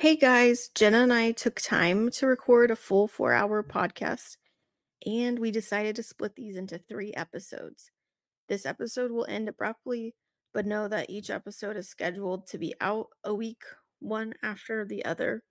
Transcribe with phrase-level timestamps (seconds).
[0.00, 4.38] Hey guys, Jenna and I took time to record a full four hour podcast,
[5.04, 7.90] and we decided to split these into three episodes.
[8.48, 10.14] This episode will end abruptly,
[10.54, 13.62] but know that each episode is scheduled to be out a week,
[13.98, 15.42] one after the other.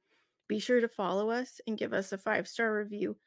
[0.48, 3.18] Be sure to follow us and give us a five star review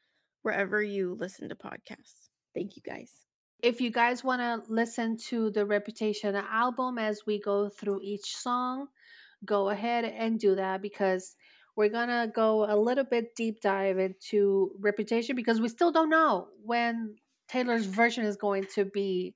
[0.41, 2.27] wherever you listen to podcasts.
[2.53, 3.13] Thank you guys.
[3.61, 8.35] If you guys want to listen to the Reputation album as we go through each
[8.35, 8.87] song,
[9.45, 11.35] go ahead and do that because
[11.75, 16.47] we're gonna go a little bit deep dive into Reputation because we still don't know
[16.63, 17.15] when
[17.49, 19.35] Taylor's version is going to be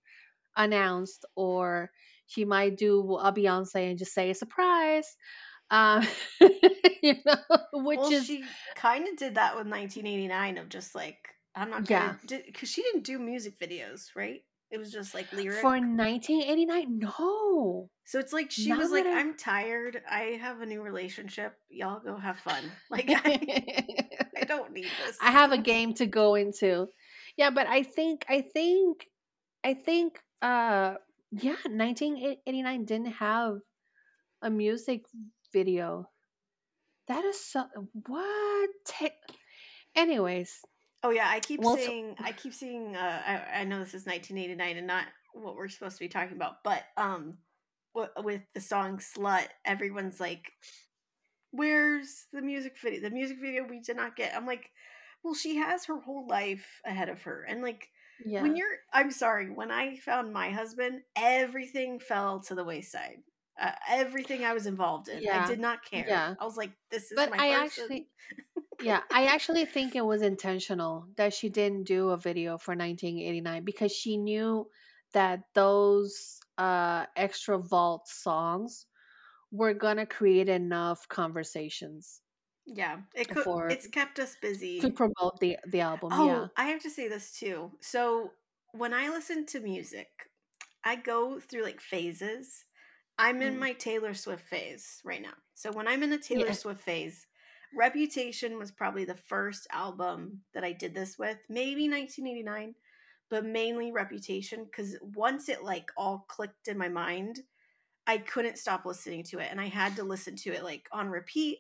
[0.56, 1.92] announced, or
[2.28, 5.16] she might do a Beyonce and just say a surprise.
[5.70, 6.08] Um,
[7.02, 7.36] you know,
[7.74, 8.44] which well, is she
[8.76, 11.18] kind of did that with 1989 of just like
[11.56, 12.16] I'm not Yeah.
[12.28, 14.42] because she didn't do music videos, right?
[14.70, 15.62] It was just like lyric.
[15.62, 17.00] for 1989.
[17.00, 20.02] No, so it's like she Now was like, I- I'm tired.
[20.10, 21.54] I have a new relationship.
[21.70, 22.64] Y'all go have fun.
[22.90, 23.86] Like I,
[24.40, 25.18] I don't need this.
[25.22, 26.88] I have a game to go into.
[27.38, 29.06] Yeah, but I think I think
[29.64, 30.96] I think uh
[31.32, 33.60] yeah, 1989 didn't have
[34.42, 35.06] a music
[35.54, 36.10] video.
[37.08, 38.70] That is so what?
[39.96, 40.60] Anyways,
[41.04, 42.96] Oh yeah, I keep Well, saying I keep seeing.
[42.96, 46.36] Uh, I, I know this is 1989 and not what we're supposed to be talking
[46.36, 47.38] about, but um,
[47.94, 50.52] wi- with the song "Slut," everyone's like,
[51.52, 53.02] "Where's the music video?
[53.02, 54.72] The music video we did not get." I'm like,
[55.24, 57.90] "Well, she has her whole life ahead of her, and like
[58.26, 58.42] yeah.
[58.42, 63.24] when you're, I'm sorry, when I found my husband, everything fell to the wayside."
[63.60, 66.06] Uh, everything I was involved in, I did not care.
[66.08, 66.36] yeah.
[66.40, 68.08] I was like, "This is But my I person." actually
[68.82, 73.64] yeah, I actually think it was intentional that she didn't do a video for 1989
[73.64, 74.68] because she knew
[75.14, 78.86] that those uh extra vault songs
[79.52, 82.22] were gonna create enough conversations
[82.66, 83.44] yeah, it could.
[83.46, 84.80] for- It's kept us busy.
[84.82, 86.10] to promote the the album.
[86.12, 86.48] Oh, yeah.
[86.58, 87.72] I have to say this too.
[87.80, 88.34] So
[88.74, 90.10] when I listen to music,
[90.84, 92.66] I go through like phases.
[93.18, 93.60] I'm in Mm.
[93.60, 95.34] my Taylor Swift phase right now.
[95.56, 96.52] So when I'm in a Taylor Yeah.
[96.52, 97.26] Swift phase,
[97.76, 102.76] Reputation was probably the first album that I did this with, maybe 1989,
[103.30, 107.42] but mainly Reputation because once it like all clicked in my mind,
[108.08, 111.10] I couldn't stop listening to it and I had to listen to it like on
[111.10, 111.60] repeat,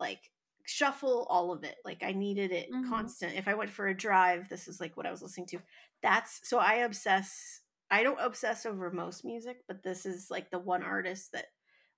[0.00, 0.30] like
[0.64, 1.76] shuffle all of it.
[1.84, 2.88] Like I needed it Mhm.
[2.88, 3.34] constant.
[3.36, 5.62] If I went for a drive, this is like what I was listening to.
[6.02, 10.58] That's so I obsess I don't obsess over most music, but this is like the
[10.58, 11.46] one artist that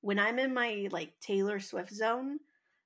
[0.00, 2.41] when I'm in my like Taylor Swift zone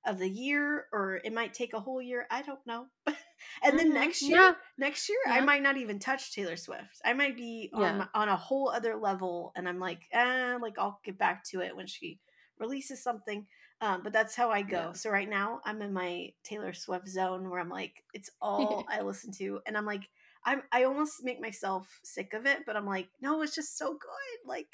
[0.09, 2.87] of the year or it might take a whole year, I don't know.
[3.63, 3.93] and then Mhm.
[3.93, 4.53] next year, Yeah.
[4.77, 7.01] next year I might not even touch Taylor Swift.
[7.05, 7.97] I might be on Yeah.
[7.99, 11.61] my, on a whole other level and I'm like, eh, like I'll get back to
[11.61, 12.19] it when she
[12.59, 13.47] releases something.
[13.81, 14.77] Um, but that's how I go.
[14.77, 14.93] Yeah.
[14.93, 19.01] So right now I'm in my Taylor Swift zone where I'm like, it's all I
[19.01, 20.09] listen to, and I'm like,
[20.45, 23.91] I'm I almost make myself sick of it, but I'm like, no, it's just so
[23.91, 24.39] good.
[24.45, 24.67] Like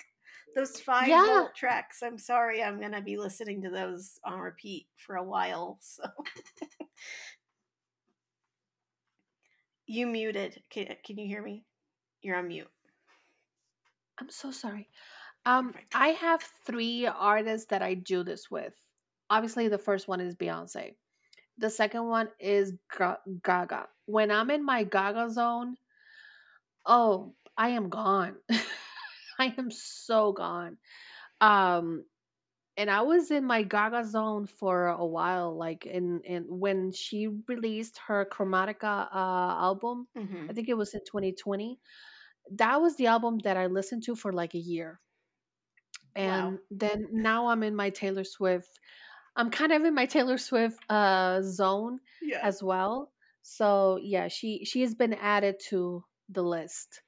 [0.56, 1.26] those five Yeah.
[1.26, 2.02] vault tracks.
[2.02, 5.80] I'm sorry, I'm gonna be listening to those on repeat for a while.
[5.88, 6.04] So
[9.88, 10.62] you muted.
[10.70, 11.64] Can, can you hear me?
[12.22, 12.68] You're on mute.
[14.20, 14.90] I'm so sorry.
[15.46, 15.94] Um, Perfect.
[15.94, 18.74] I have three artists that I do this with.
[19.30, 20.96] Obviously, the first one is Beyonce.
[21.58, 23.88] The second one is Ga- Gaga.
[24.08, 25.76] When I'm in my Gaga zone,
[26.86, 28.36] oh, I am gone.
[29.40, 30.78] I am so gone.
[31.42, 32.06] Um,
[32.78, 35.56] and I was in my Gaga zone for a while.
[35.58, 40.50] Like in in when she released her Chromatica uh, album, Mhm.
[40.50, 41.80] I think it was in 2020.
[42.52, 45.00] That was the album that I listened to for like a year.
[46.16, 46.60] And Wow.
[46.72, 48.80] then now I'm in my Taylor Swift.
[49.36, 52.44] I'm kind of in my Taylor Swift uh zone Yeah.
[52.44, 53.12] as well.
[53.44, 57.02] So yeah, she she has been added to the list.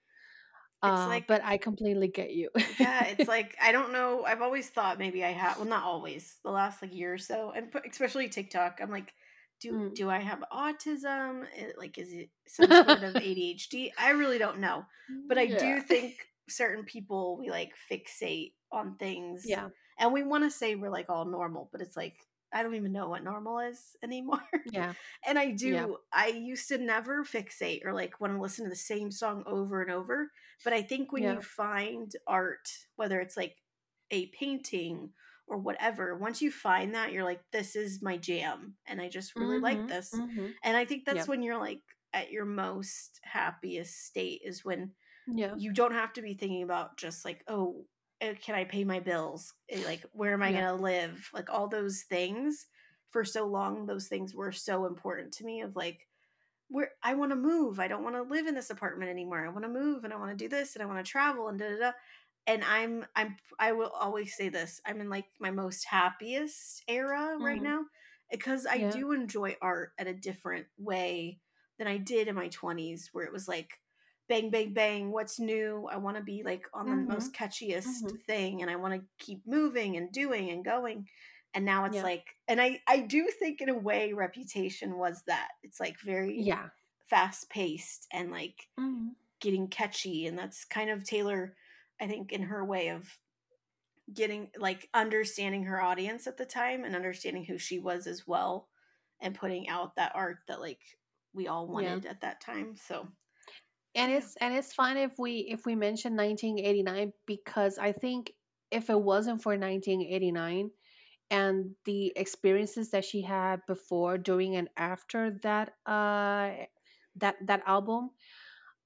[0.83, 2.49] Uh, like- but I completely get you.
[2.79, 4.23] yeah, it's like I don't know.
[4.25, 5.57] I've always thought maybe I have.
[5.57, 6.35] Well, not always.
[6.43, 8.79] The last like year or so, and especially TikTok.
[8.81, 9.11] I'm like,
[9.59, 9.95] do Mm.
[9.95, 11.45] do I have autism?
[11.77, 13.91] Like, is it some sort of ADHD?
[13.97, 14.85] I really don't know.
[15.27, 16.15] But I do think
[16.49, 19.43] certain people we like fixate on things.
[19.45, 19.69] Yeah.
[19.99, 22.13] and we want to say we're like all normal, but it's like
[22.53, 24.39] I don't even know what normal is anymore.
[24.71, 24.93] Yeah.
[25.27, 25.87] And I do, Yeah.
[26.13, 29.81] I used to never fixate or like want to listen to the same song over
[29.81, 30.29] and over.
[30.63, 31.27] But I think when Yeah.
[31.27, 33.57] you find art, whether it's like
[34.11, 35.13] a painting
[35.47, 38.77] or whatever, once you find that, you're like, this is my jam.
[38.85, 40.21] And I just really like Mhm, this.
[40.21, 40.57] mhm.
[40.63, 41.83] And I think that's when you're like
[42.13, 44.93] at your most happiest state is when
[45.27, 45.57] Yeah.
[45.57, 47.85] you don't have to be thinking about just like, oh,
[48.21, 49.53] uh, can I pay my bills?
[49.69, 50.61] Eh, Like, where am I Yeah.
[50.61, 51.29] going to live?
[51.33, 52.67] Like, all those things
[53.09, 56.09] for so long those things were so important to me of like
[56.69, 57.79] where I want to move.
[57.79, 59.45] I don't want to live in this apartment anymore.
[59.45, 61.47] I want to move and I want to do this and I want to travel
[61.47, 61.91] and da da da.
[62.45, 64.81] And I'm I'm I will always say this.
[64.85, 67.63] I'm in like my most happiest era right Mhm.
[67.63, 67.85] now
[68.31, 68.91] because I Yeah.
[68.91, 71.39] do enjoy art at a different way
[71.77, 73.81] than I did in my 20s where it was like
[74.29, 75.87] bang bang bang what's new?
[75.91, 77.35] I want to be like on the most Mhm.
[77.35, 78.21] catchiest Mhm.
[78.25, 81.07] thing and I want to keep moving and doing and going
[81.57, 82.03] and now it's Yeah.
[82.03, 86.45] like and i i do think in a way reputation was that it's like very
[86.45, 86.69] Yeah.
[87.07, 89.15] fast paced and like Mhm.
[89.41, 91.55] getting catchy and that's kind of taylor
[92.01, 93.19] i think in her way of
[94.13, 98.69] getting like understanding her audience at the time and understanding who she was as well
[99.19, 100.81] and putting out that art that like
[101.33, 101.99] we all Yeah.
[101.99, 103.07] wanted at that time so
[103.95, 104.17] And Yeah.
[104.17, 108.33] it's and it's fine if we if we mention 1989 because I think
[108.71, 110.71] if it wasn't for 1989
[111.29, 116.51] and the experiences that she had before, during, and after that uh
[117.17, 118.11] that that album,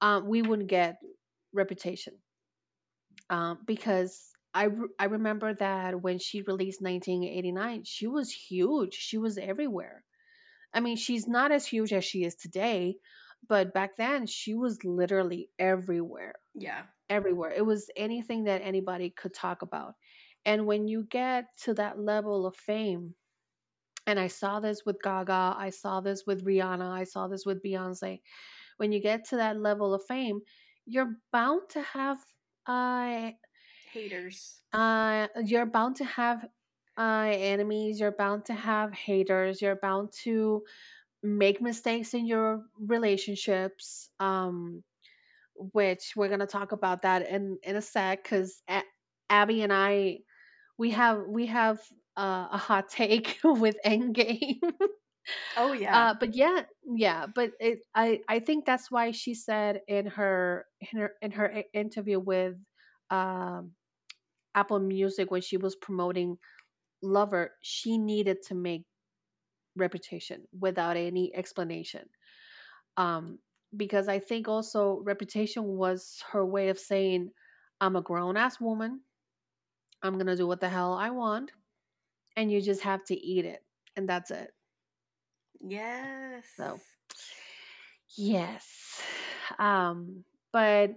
[0.01, 0.97] um, we wouldn't get
[1.53, 2.13] Reputation.
[3.29, 8.93] Um, because I re- I remember that when she released 1989, she was huge.
[8.95, 10.03] She was everywhere.
[10.73, 12.97] I mean, she's not as huge as she is today,
[13.47, 16.35] but back then she was literally everywhere.
[16.55, 17.51] yeah Everywhere.
[17.51, 19.95] It was anything that anybody could talk about.
[20.45, 23.15] And when you get to that level of fame,
[24.07, 27.63] and I saw this with Gaga, I saw this with Rihanna, I saw this with
[27.63, 28.21] Beyonce.
[28.77, 30.41] When you get to that level of fame,
[30.85, 32.17] you're bound to have
[32.67, 33.31] uh,
[33.91, 36.45] haters uh you're bound to have
[36.97, 40.63] uh enemies, you're bound to have haters, you're bound to
[41.23, 44.83] make mistakes in your relationships um
[45.55, 48.83] which we're going to talk about that in in a sec cuz A-
[49.29, 50.19] Abby and I
[50.77, 51.79] we have we have
[52.17, 54.59] uh, a hot take with Endgame.
[55.57, 59.81] oh yeah uh but yeah, yeah, but it I I think that's why she said
[59.87, 62.55] in her in her in her interview with
[63.09, 63.71] um
[64.55, 66.37] Apple Music when she was promoting
[67.03, 68.83] Lover, she needed to make
[69.77, 72.03] reputation without any explanation
[72.97, 73.39] um,
[73.75, 77.31] because I think also reputation was her way of saying,
[77.79, 79.01] I'm a grown ass woman.
[80.03, 81.51] I'm going to do what the hell I want.
[82.35, 83.63] And you just have to eat it.
[83.95, 84.51] And that's it.
[85.61, 86.79] yes So,
[88.17, 89.01] yes.
[89.59, 90.91] Um, but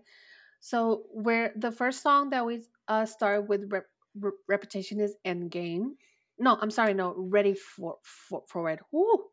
[0.61, 3.87] so, where the first song that we uh, start with rep-
[4.21, 5.93] re- reputation is Endgame.
[6.39, 6.95] No, I'm sorry.
[6.95, 8.81] No, ready for for for it.
[8.93, 9.25] Woo!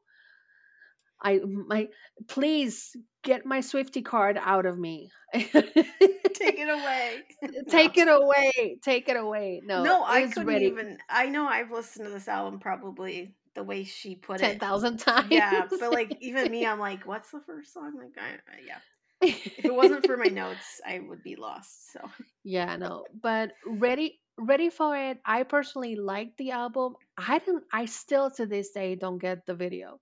[1.21, 1.87] I my
[2.27, 5.09] please get my Swifty card out of me.
[5.33, 7.23] take it away
[7.69, 8.77] Take it away.
[8.81, 9.61] Take it away.
[9.63, 10.97] No, No, I couldn't ready even.
[11.09, 14.45] I know I've listened to this album probably the way she put it.
[14.45, 15.27] 10,000 times.
[15.31, 17.93] Yeah, but like even me, I'm like, what's the first song?
[17.97, 18.79] Like, I, yeah.
[19.21, 21.93] If it wasn't for my notes, I would be lost.
[21.93, 21.99] So
[22.43, 23.05] yeah, no.
[23.21, 25.19] But ready ready for it.
[25.25, 26.95] I personally like the album.
[27.17, 29.99] I don't I still to this day don't get the video.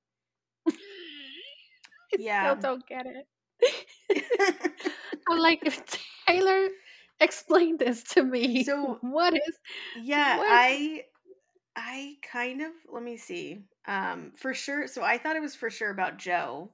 [2.14, 2.62] I still Yeah.
[2.62, 3.28] don't get it.
[5.30, 5.82] I'm like if
[6.28, 6.70] Taylor
[7.20, 8.64] explain this to me.
[8.64, 9.58] So, what is
[9.94, 11.04] yeah, what I
[11.76, 13.63] I kind of let me see.
[13.88, 14.88] Um, for sure.
[14.88, 16.72] So I thought it was for sure about Joe,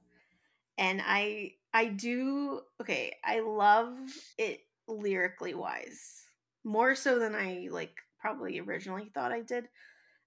[0.78, 3.14] and I I do okay.
[3.24, 3.96] I love
[4.38, 6.22] it lyrically wise
[6.64, 9.68] more so than I like probably originally thought I did.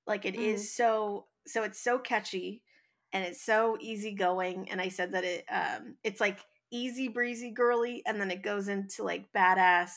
[0.08, 0.36] Like it Mm.
[0.36, 2.64] is so so it's so catchy
[3.14, 4.70] and it's so easygoing.
[4.70, 6.40] And I said that it um it's like
[6.72, 9.92] easy breezy girly, and then it goes into like badass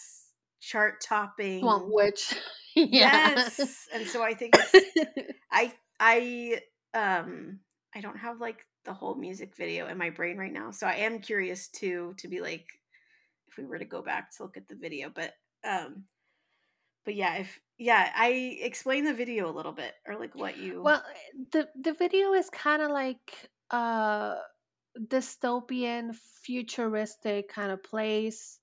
[0.60, 1.64] chart topping.
[1.90, 2.34] Witch.
[2.74, 3.34] yeah.
[3.34, 3.88] Yes.
[3.92, 6.60] And so I think it's I I
[6.94, 7.60] um
[7.94, 10.70] I don't have like the whole music video in my brain right now.
[10.70, 12.66] So I am curious too to be like
[13.48, 15.10] if we were to go back to look at the video.
[15.14, 15.32] But
[15.64, 16.04] um
[17.04, 20.82] but yeah, if yeah, I explain the video a little bit or like what you
[20.82, 21.02] well,
[21.52, 24.34] the the video is kind of like uh
[24.98, 26.14] dystopian
[26.44, 28.58] futuristic kind of place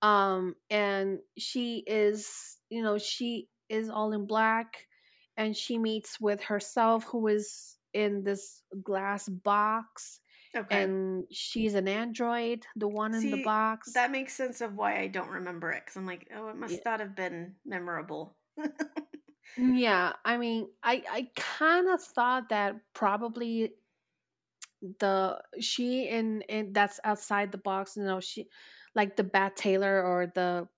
[0.00, 4.86] um and she is you know she is all in black
[5.36, 10.20] and she meets with herself who is in this glass box
[10.56, 10.82] Okay.
[10.82, 15.06] and she's an android the one in the box that makes sense of why I
[15.06, 16.60] don't remember it because I'm like, oh, it Yeah.
[16.60, 18.36] must not have been memorable.
[19.56, 23.72] yeah i mean i i kind of thought that probably
[25.00, 28.48] the she in in that's outside the box you know she
[28.94, 30.68] like the bat taylor or the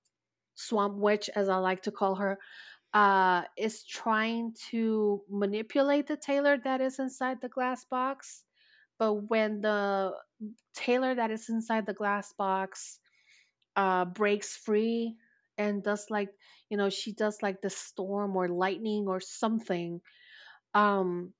[0.56, 2.38] swamp witch as i like to call her
[2.94, 8.44] uh, is trying to manipulate the Taylor that is inside the glass box.
[8.98, 10.12] But when the
[10.74, 12.98] Taylor that is inside the glass box
[13.76, 15.16] uh, breaks free
[15.56, 16.30] and does like,
[16.68, 20.00] you know, she does like the storm or lightning or something,
[20.74, 21.32] um,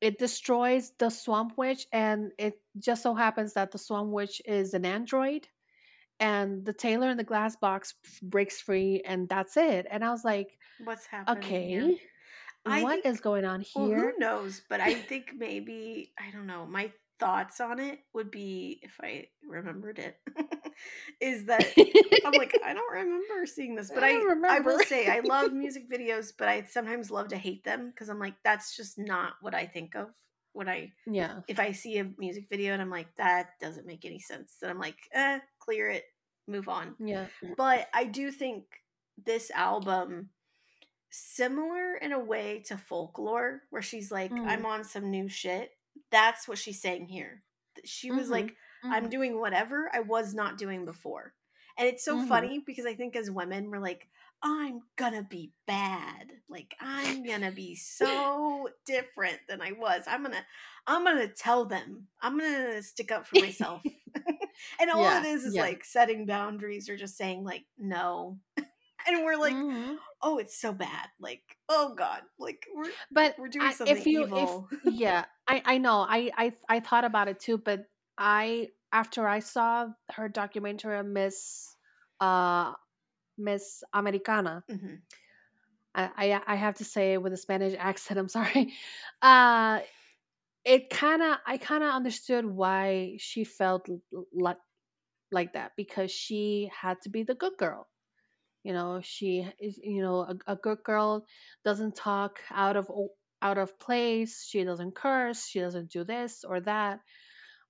[0.00, 1.86] it destroys the Swamp Witch.
[1.92, 5.46] And it just so happens that the Swamp Witch is an android
[6.18, 9.86] and the Taylor in the glass box breaks free and that's it.
[9.90, 12.00] And I was like, What's happening okay,
[12.66, 14.62] I what think is going on Well, who knows?
[14.68, 19.28] But I think maybe, I don't know, my thoughts on it would be, if I
[19.48, 20.18] remembered it,
[21.20, 21.64] is that
[22.24, 23.90] I'm like, I don't remember seeing this.
[23.94, 27.38] But I I I will say I love music videos, but I sometimes love to
[27.38, 30.08] hate them because I'm like, that's just not what I think of
[30.52, 31.40] when I yeah.
[31.48, 34.56] if I see a music video and I'm like, that doesn't make any sense.
[34.60, 36.04] Then I'm like, eh, clear it,
[36.48, 36.94] move on.
[36.98, 37.26] Yeah.
[37.56, 38.64] But I do think
[39.24, 40.30] this album
[41.10, 44.46] similar in a way to folklore where she's like Mm.
[44.46, 45.70] i'm on some new shit.
[46.10, 47.42] That's what she's saying here.
[47.84, 48.54] She was Mhm, like
[48.90, 51.34] i'm mhm, doing whatever i was not doing before.
[51.78, 52.18] And it's so Mhm.
[52.18, 54.08] funny because i think as women we're like
[54.42, 56.30] i'm gonna be bad.
[56.48, 60.04] Like i'm gonna be so different than i was.
[60.06, 60.44] I'm gonna
[60.86, 62.08] i'm gonna tell them.
[62.20, 63.82] I'm gonna stick up for myself.
[64.80, 65.58] And all Yeah, it is is yeah.
[65.58, 68.38] like setting boundaries or just saying like no
[69.06, 69.98] and we're like Mhm.
[70.22, 74.24] oh it's so bad like oh god like we're But we're doing something if you
[74.24, 76.00] evil if yeah, I I know.
[76.08, 77.86] I I I thought about it too, but
[78.18, 81.74] I after I saw her documentary on Miss
[82.20, 82.72] uh
[83.38, 85.02] Miss Americana, Mhm.
[85.94, 88.18] I, I I have to say it with a Spanish accent.
[88.18, 88.72] I'm sorry.
[89.22, 89.80] Uh,
[90.64, 93.88] it kind of I kind of understood why she felt
[94.32, 94.58] like
[95.32, 97.88] like that because she had to be the good girl.
[98.66, 99.78] You know, she is.
[99.82, 101.24] You know, a, a good girl
[101.64, 102.90] doesn't talk out of
[103.40, 104.44] out of place.
[104.44, 105.46] She doesn't curse.
[105.46, 107.00] She doesn't do this or that.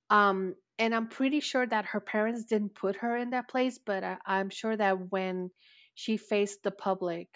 [0.08, 4.04] Um, and I'm pretty sure that her parents didn't put her in that place, but
[4.04, 5.50] I, I'm sure that when
[5.94, 7.28] she faced the public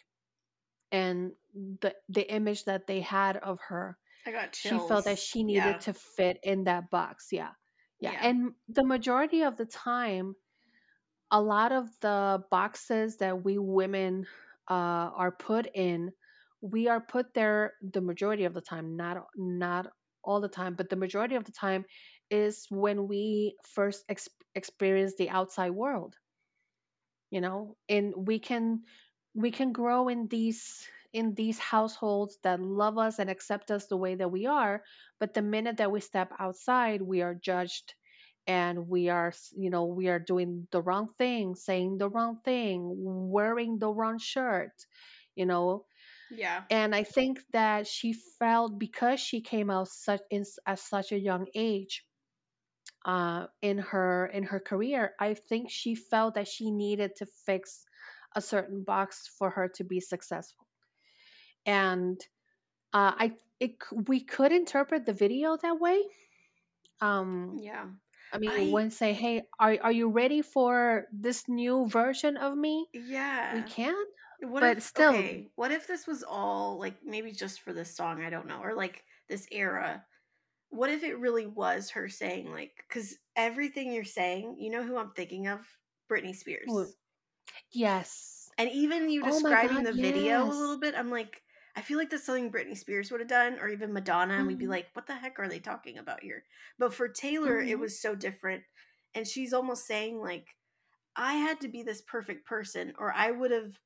[0.91, 1.33] and
[1.81, 4.83] the the image that they had of her i got chills.
[4.83, 7.51] she felt that she needed yeah to fit in that box yeah
[8.01, 10.35] yeah yeah and the majority of the time
[11.31, 14.27] a lot of the boxes that we women
[14.69, 16.13] uh, are put in
[16.63, 19.87] we are put there the majority of the time not not
[20.23, 21.85] all the time but the majority of the time
[22.31, 26.15] is when we first ex- experience the outside world
[27.31, 27.77] you know?
[27.89, 28.83] And we can
[29.35, 33.97] we can grow in these in these households that love us and accept us the
[33.97, 34.83] way that we are
[35.19, 37.95] but the minute that we step outside we are judged
[38.51, 42.91] and we are you know we are doing the wrong thing saying the wrong thing
[43.37, 44.73] wearing the wrong shirt
[45.37, 45.85] you know
[46.31, 51.13] yeah and i think that she felt because she came out such in, at such
[51.13, 52.05] a young age
[53.05, 57.87] uh, in her in her career, I think she felt that she needed to fix
[58.37, 60.67] a certain box for her to be successful.
[61.67, 62.21] And
[62.93, 63.77] uh, I it,
[64.07, 66.03] we could interpret the video that way.
[67.01, 67.87] Um, yeah
[68.33, 72.57] I mean, i when say, "Hey, are are you ready for this new version of
[72.57, 73.95] me?" Yeah, we can,
[74.43, 77.95] what but if still, okay what if this was all like maybe just for this
[77.95, 80.03] song i don't know or like this era
[80.71, 84.97] what if it really was her saying like because everything you're saying you know who
[84.97, 85.61] i'm thinking of?
[86.11, 86.69] Britney spears.
[87.73, 88.51] Yes.
[88.59, 91.43] And even you Oh describing God, the video a little bit, I'm like,
[91.77, 94.59] I feel like that's something Britney Spears would have done, or even Madonna, and we'd
[94.59, 96.45] be hmm like, what the heck are they talking about here?
[96.79, 98.65] But for Taylor, it hmm was so different.
[99.15, 100.57] And she's almost saying, like,
[101.17, 103.81] I had to be this perfect person, or I would have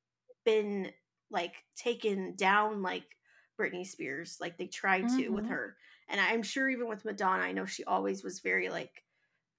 [0.45, 0.91] been
[1.29, 3.17] like taken down like
[3.59, 5.77] Britney Spears, like they tried to with hmm her.
[6.07, 9.03] And I'm sure even with Madonna, I know she always was very like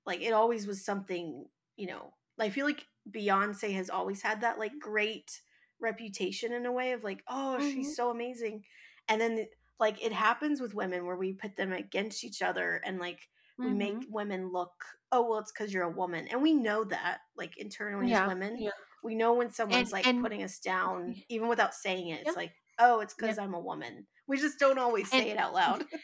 [0.06, 2.14] like it always was something, you know.
[2.38, 5.40] I feel like Beyonce has always had that like great
[5.80, 8.64] reputation in a way of like, oh, hmm she's so amazing.
[9.08, 9.46] And then
[9.78, 13.28] like it happens with women where we put them against each other and like
[13.62, 16.28] we make hmm women look, oh, well, it's because you're a woman.
[16.28, 18.70] And we know that, like internally as women, yeah,
[19.02, 22.20] we know when and someone's like and putting us down, even without saying it.
[22.24, 24.06] yeah, It's like, oh, it's yeah, because I'm a woman.
[24.26, 25.84] We just don't always and say it out loud.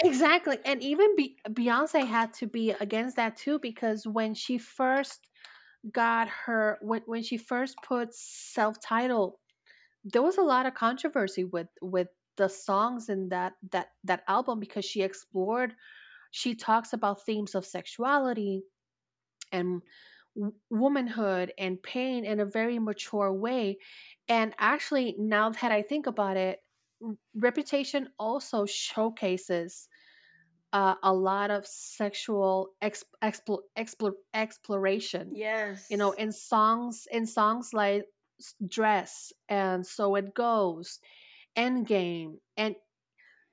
[0.00, 0.58] Exactly.
[0.64, 5.28] And even Be- Beyonce had to be against that too because when she first
[5.92, 9.34] got her when when she first put self-titled,
[10.04, 14.60] there was a lot of controversy with with the songs in that that that album
[14.60, 15.74] because she explored
[16.30, 18.62] she talks about themes of sexuality
[19.52, 19.82] and
[20.70, 23.78] womanhood and pain in a very mature way.
[24.28, 26.60] And actually, now that I think about it,
[27.34, 29.88] Reputation also showcases
[30.72, 35.32] uh, a lot of sexual exp- explo- explo- exploration.
[35.34, 38.04] Yes, you know, in songs, in songs like
[38.66, 41.00] "Dress" and "So It Goes,"
[41.56, 42.76] "Endgame," and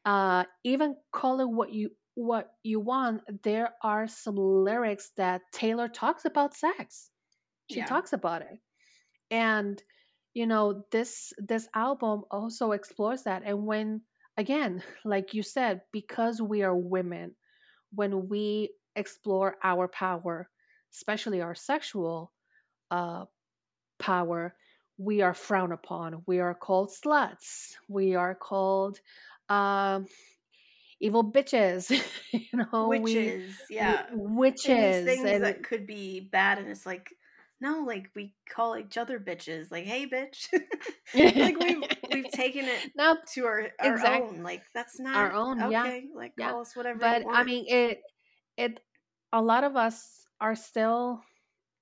[0.06, 5.88] uh, even "Call It What You What You Want," there are some lyrics that Taylor
[5.90, 7.12] talks about sex.
[7.68, 7.86] She Yeah.
[7.86, 8.60] talks about it
[9.32, 9.82] and
[10.34, 14.02] you know this this album also explores that and when
[14.38, 17.36] again like you said because we are women
[17.94, 20.50] when we explore our power
[20.94, 22.32] especially our sexual
[22.92, 23.26] uh
[24.00, 24.54] power
[24.98, 29.00] we are frowned upon we are called sluts we are called
[29.50, 30.06] um
[31.00, 31.90] evil bitches
[32.32, 34.06] you know Witches, w- yeah.
[34.10, 37.10] And these witches things and that could be bad, and it's like,
[37.62, 40.48] no, like we call each other bitches, like, hey, bitch.
[41.14, 41.84] like we've
[42.16, 44.44] we've taken it now to our our exact own.
[44.44, 46.06] Like that's not our own yeah okay.
[46.16, 48.02] Like Yeah, call us whatever but I mean, it
[48.58, 48.80] it
[49.34, 51.22] a lot of us are still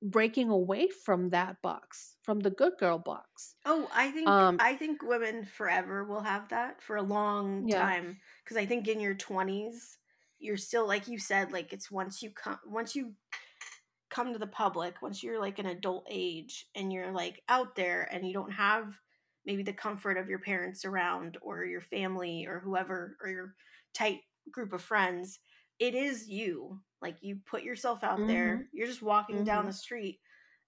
[0.01, 3.55] breaking away from that box, from the good girl box.
[3.65, 7.79] Oh, I think Um, I think women forever will have that for a long yeah,
[7.79, 9.97] time because I think in your 20s
[10.39, 13.13] you're still like you said like it's once you come once you
[14.09, 18.07] come to the public once you're like an adult age and you're like out there
[18.11, 18.93] and you don't have
[19.45, 23.55] maybe the comfort of your parents around or your family or whoever or your
[23.93, 24.21] tight
[24.51, 25.39] group of friends
[25.79, 26.79] it is you.
[27.01, 30.19] Like you put yourself out mhm, there you're just walking down mhm, the street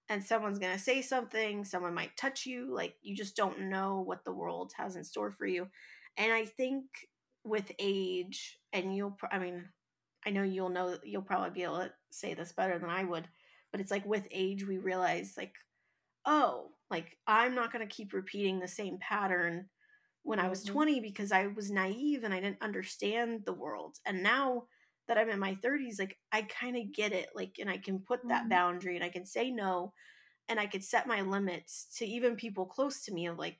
[0.08, 4.00] and someone's going to say something someone might touch you like you just don't know
[4.00, 5.66] what the world has in store for you.
[6.16, 6.84] And i think
[7.44, 9.64] with age and you'll i mean
[10.26, 13.28] i know you'll know you'll probably be able to say this better than i would
[13.72, 15.54] but it's like with age we realize like
[16.26, 19.68] oh like i'm not going to keep repeating the same pattern
[20.22, 23.98] when i was mhm, 20 because i was naive and i didn't understand the world
[24.06, 24.66] and now
[25.08, 28.00] that i'm in my 30s like i kind of get it like and i can
[28.00, 29.92] put that mhm, boundary and i can say no
[30.48, 33.58] and I could set my limits to even people close to me of like,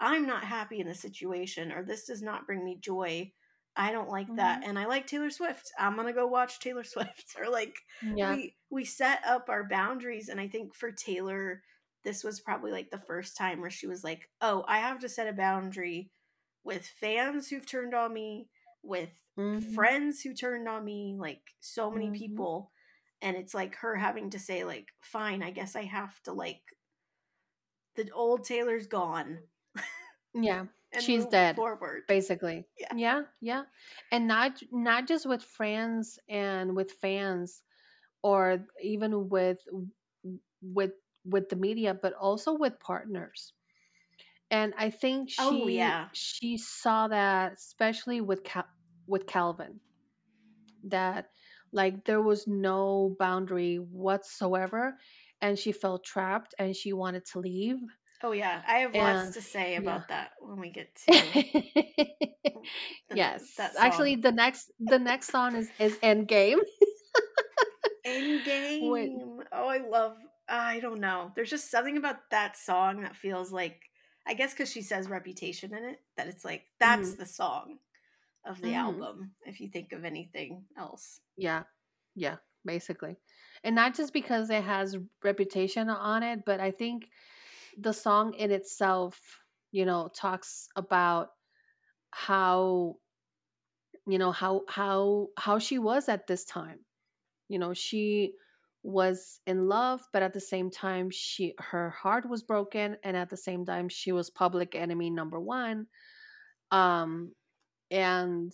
[0.00, 3.32] I'm not happy in this situation or this does not bring me joy.
[3.76, 4.60] I don't like that.
[4.60, 4.64] mhm.
[4.64, 5.72] And I like Taylor Swift.
[5.78, 7.34] I'm gonna go watch Taylor Swift.
[7.38, 10.28] or like Yeah, we we set up our boundaries.
[10.28, 11.62] And I think for Taylor,
[12.04, 15.08] this was probably like the first time where she was like, Oh, I have to
[15.08, 16.10] set a boundary
[16.64, 18.48] with fans who've turned on me,
[18.82, 22.18] with mhm, friends who turned on me, like so many mhm.
[22.18, 22.70] people
[23.20, 26.60] and it's like her having to say like fine i guess i have to like
[27.98, 29.38] the old taylor's gone.
[30.34, 30.66] Yeah,
[31.00, 32.02] she's dead, forward.
[32.06, 32.64] basically.
[32.78, 32.94] yeah.
[32.94, 33.62] Yeah, yeah,
[34.12, 37.62] and not not just with friends and with fans,
[38.22, 39.58] or even with
[40.62, 40.92] with
[41.28, 43.52] with the media, but also with partners.
[44.50, 46.06] and I think oh she yeah.
[46.12, 48.68] she saw that especially with Cal-
[49.06, 49.80] with Calvin
[50.84, 51.26] that
[51.72, 54.96] like there was no boundary whatsoever
[55.40, 57.76] and she felt trapped and she wanted to leave.
[58.22, 58.62] Oh yeah.
[58.66, 59.78] I have lots to say yeah.
[59.78, 61.14] about that when we get to
[63.14, 63.58] yes.
[63.78, 66.58] actually the next the next song is is Endgame.
[68.06, 69.40] Endgame.
[69.52, 70.16] Oh i love
[70.48, 71.32] i don't know.
[71.34, 73.90] There's just something about that song that feels like
[74.26, 77.78] i guess because she says reputation in it that it's like that's mm, the song
[78.46, 81.20] of the mm, album if you think of anything else.
[81.36, 81.64] Yeah.
[82.14, 83.16] Yeah basically.
[83.64, 87.08] And not just because it has reputation on it but I think
[87.78, 89.20] the song in itself,
[89.70, 91.30] you know, talks about
[92.10, 92.96] how
[94.06, 96.80] you know how how how she was at this time.
[97.48, 98.32] You know, she
[98.82, 103.28] was in love, but at the same time she her heart was broken and at
[103.28, 105.86] the same time she was public enemy number 1.
[106.70, 107.32] Um
[107.90, 108.52] and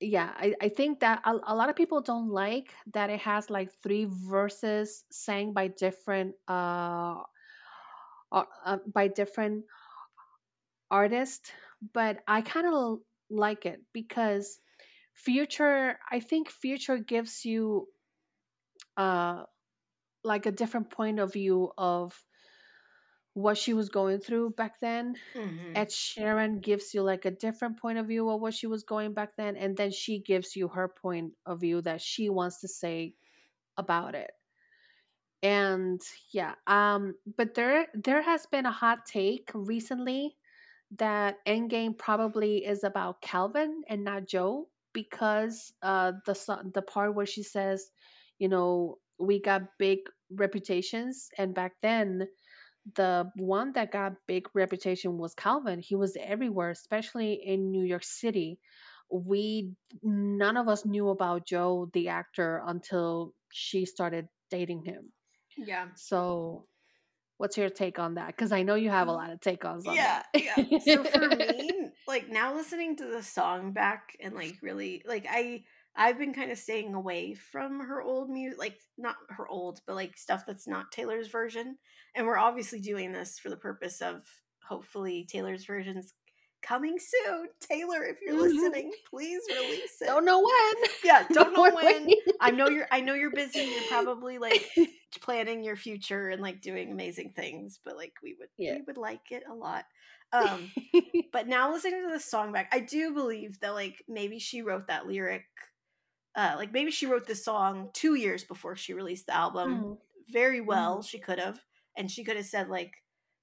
[0.00, 3.50] yeah, I, I think that a, a lot of people don't like that it has
[3.50, 7.16] like three verses sang by different uh
[8.32, 9.64] uh, by different
[10.90, 11.50] artists,
[11.92, 14.58] but I kind of like it because
[15.14, 17.88] Future, I think Future gives you
[19.00, 19.44] uh
[20.24, 22.14] like a different point of view of
[23.34, 25.18] what she was going through back then.
[25.34, 28.84] hmm Ed Sheeran gives you like a different point of view of what she was
[28.84, 32.60] going back then, and then she gives you her point of view that she wants
[32.60, 33.14] to say
[33.76, 34.30] about it.
[35.42, 36.00] And
[36.32, 40.36] yeah, um, but there there has been a hot take recently
[40.98, 47.26] that Endgame probably is about Calvin and not Joe because uh the the part where
[47.26, 47.90] she says,
[48.40, 50.00] you know, we got big
[50.32, 52.26] reputations and back then
[52.94, 55.80] the one that got big reputation was Calvin.
[55.80, 58.58] He was everywhere, especially in New York City.
[59.10, 59.72] We
[60.02, 65.12] none of us knew about Joe the actor until she started dating him.
[65.56, 65.88] Yeah.
[65.96, 66.66] So,
[67.36, 68.28] what's your take on that?
[68.28, 69.16] Because I know you have a mm.
[69.16, 70.70] lot of take ons on Yeah, that.
[70.70, 70.78] yeah.
[70.78, 75.64] So for me, like now listening to the song back and like really like I
[75.96, 79.96] I've been kind of staying away from her old music, like not her old, but
[79.96, 81.76] like stuff that's not Taylor's version.
[82.14, 84.22] And we're obviously doing this for the purpose of
[84.66, 86.14] hopefully Taylor's version's
[86.62, 87.48] coming soon.
[87.60, 88.40] Taylor, if you're Mhm.
[88.40, 90.06] listening, please release it.
[90.06, 90.90] don't know when.
[91.04, 91.84] Yeah, don't know when.
[91.84, 92.20] waiting.
[92.40, 93.60] I know you're I know you're busy.
[93.60, 94.64] You're probably like
[95.20, 98.74] planning your future and like doing amazing things, but like we would Yeah.
[98.76, 99.84] we would like it a lot.
[100.32, 100.70] Um
[101.32, 104.86] but now listening to the song back, I do believe that like maybe she wrote
[104.88, 105.44] that lyric
[106.36, 109.82] uh like maybe she wrote this song 2 years before she released the album.
[109.82, 109.98] Mm.
[110.32, 111.60] Very well, she could have
[111.96, 112.92] and she could have said like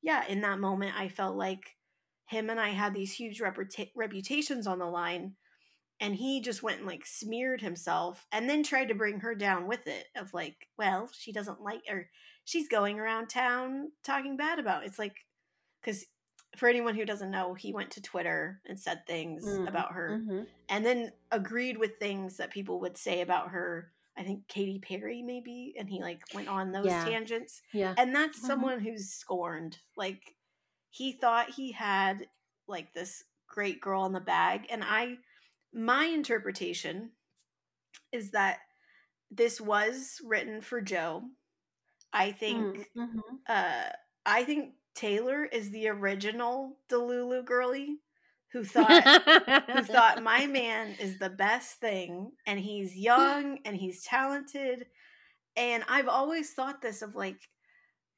[0.02, 1.76] yeah, in that moment I felt like
[2.28, 5.36] him and I had these huge reputa- reputations on the line
[6.00, 9.67] and he just went and like smeared himself and then tried to bring her down
[9.67, 12.10] with it of like well she doesn't like or
[12.45, 14.88] she's going around town talking bad about it.
[14.88, 15.15] it's like
[15.82, 16.06] because
[16.58, 20.10] for anyone who doesn't know he went to twitter and said things Mm, about her
[20.28, 20.48] mhm.
[20.70, 25.22] and then agreed with things that people would say about her i think Katy perry
[25.22, 27.06] maybe and he like went on those Yeah.
[27.06, 27.93] tangents Yeah.
[27.98, 28.48] and that's Mhm.
[28.48, 30.36] someone who's scorned like
[30.89, 32.28] he thought he had
[32.67, 35.17] like this great girl in the bag and i
[35.74, 37.12] my interpretation
[38.12, 38.60] is that
[39.32, 41.24] this was written for joe
[42.13, 43.22] i think Mm, mhm.
[43.48, 43.89] uh
[44.26, 47.99] i think taylor is the original delulu girly
[48.53, 49.05] who thought
[49.71, 54.88] who thought my man is the best thing and he's young and he's talented.
[55.57, 57.49] And i've always thought this of like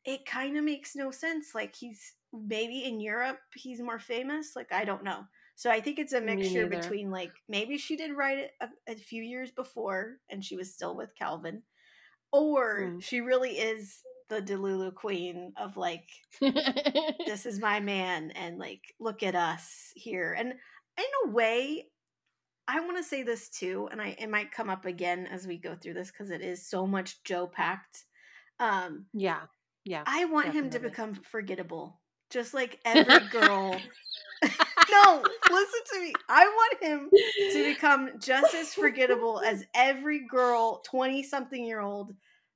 [0.06, 4.72] it kind of makes no sense like he's maybe in europe he's more famous like
[4.72, 5.26] i don't know.
[5.56, 8.96] So i think it's a mixture between like maybe she did write it a, a
[8.96, 11.64] few years before and she was still with calvin
[12.32, 13.02] or Mm.
[13.04, 16.08] she really is the delulu queen of like
[16.42, 21.88] this is my man and like look at us here and in a way
[22.68, 25.58] i want to say this too and i it might come up again as we
[25.58, 28.06] go through this because it is so much joe packed
[28.60, 29.42] um yeah.
[29.84, 30.04] Yeah.
[30.06, 33.76] i want him to become forgettable just like every girl
[34.44, 37.10] no listen to me i want him
[37.52, 42.14] to become just as forgettable as every girl 20 something year old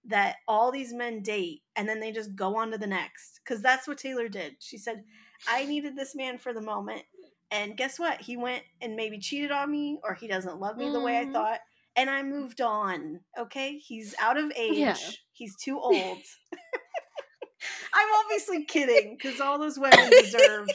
[0.08, 3.62] that all these men date and then they just go on to the next because
[3.62, 4.56] that's what taylor did.
[4.60, 5.04] She said
[5.48, 7.04] i needed this man for the moment
[7.52, 8.20] and guess what?
[8.22, 11.26] He went and maybe cheated on me or he doesn't love me the way i
[11.26, 11.34] Mhm.
[11.34, 11.60] thought
[11.96, 13.78] and i moved on okay?
[13.78, 14.78] He's out of age.
[14.78, 14.96] Yeah.
[15.32, 16.20] he's too old
[17.94, 20.68] i'm obviously kidding because all those women deserve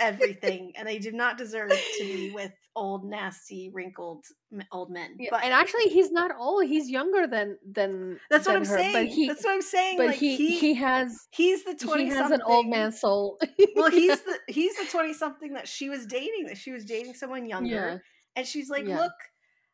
[0.00, 4.22] everything and they do not deserve to be with old nasty wrinkled
[4.70, 6.66] old men Yeah, but and actually, he's not old.
[6.66, 8.18] He's younger than than.
[8.28, 10.58] that's what i'm her, saying But he, that's what i'm saying but like he, he,
[10.58, 13.38] he has he's the 20 he has an old man soul.
[13.74, 17.14] well he's the he's the 20 something that she was dating that she was dating
[17.14, 17.98] someone younger yeah.
[18.36, 18.98] and she's like Yeah.
[19.00, 19.12] look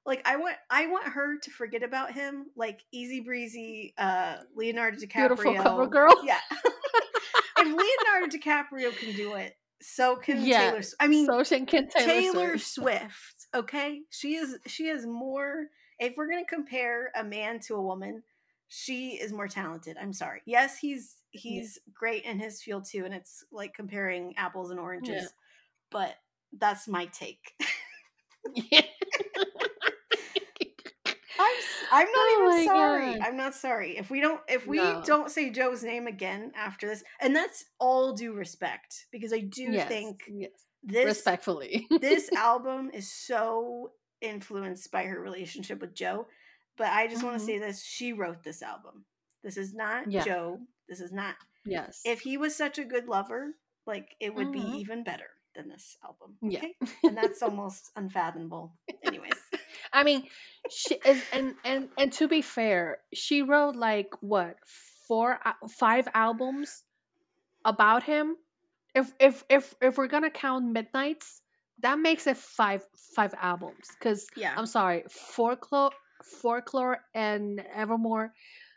[0.06, 4.96] like i want i want her to forget about him like easy breezy uh leonardo
[4.96, 6.14] dicaprio Beautiful cover girl.
[6.24, 6.38] yeah
[7.66, 12.58] leonardo dicaprio can do it so can Yeah, taylor i mean so can Taylor, Taylor
[12.58, 12.64] Swift.
[12.64, 13.46] Swift.
[13.54, 15.66] Okay, she is she is more.
[15.98, 18.22] If we're gonna compare a man to a woman,
[18.68, 19.96] she is more talented.
[20.00, 20.40] I'm sorry.
[20.46, 25.22] Yes, he's he's great in his field too, and it's like comparing apples and oranges.
[25.22, 25.28] Yeah.
[25.90, 26.14] But
[26.58, 27.52] that's my take.
[28.54, 28.80] Yeah.
[31.38, 31.62] I'm
[31.92, 33.18] I'm not Oh even sorry.
[33.18, 33.28] God.
[33.28, 33.96] I'm not sorry.
[33.98, 35.02] If we don't if we No.
[35.04, 39.64] don't say Joe's name again after this, and that's all due respect because I do
[39.70, 39.88] yes.
[39.88, 40.50] think yes.
[40.82, 41.86] this Respectfully.
[42.00, 46.26] this album is so influenced by her relationship with Joe.
[46.78, 47.40] But I just want Mhm.
[47.40, 49.04] to say this: she wrote this album.
[49.44, 50.24] This is not Yeah.
[50.24, 50.60] Joe.
[50.88, 51.36] This is not.
[51.64, 52.00] yes.
[52.04, 53.54] If he was such a good lover,
[53.86, 54.52] like it would Mhm.
[54.52, 56.36] be even better than this album.
[56.42, 56.58] Yeah.
[56.58, 58.72] Okay, and that's almost unfathomable.
[59.04, 59.32] Anyways,
[59.92, 60.24] I mean,
[60.70, 64.56] she is, and and and to be fair, she wrote like what
[65.08, 66.82] four, uh, five albums
[67.64, 68.36] about him.
[68.94, 71.40] If if if if we're gonna count Midnights,
[71.80, 72.82] that makes it five
[73.16, 73.86] five albums.
[73.98, 75.92] Because yeah, I'm sorry, folklore,
[76.42, 78.32] folklore, and Evermore,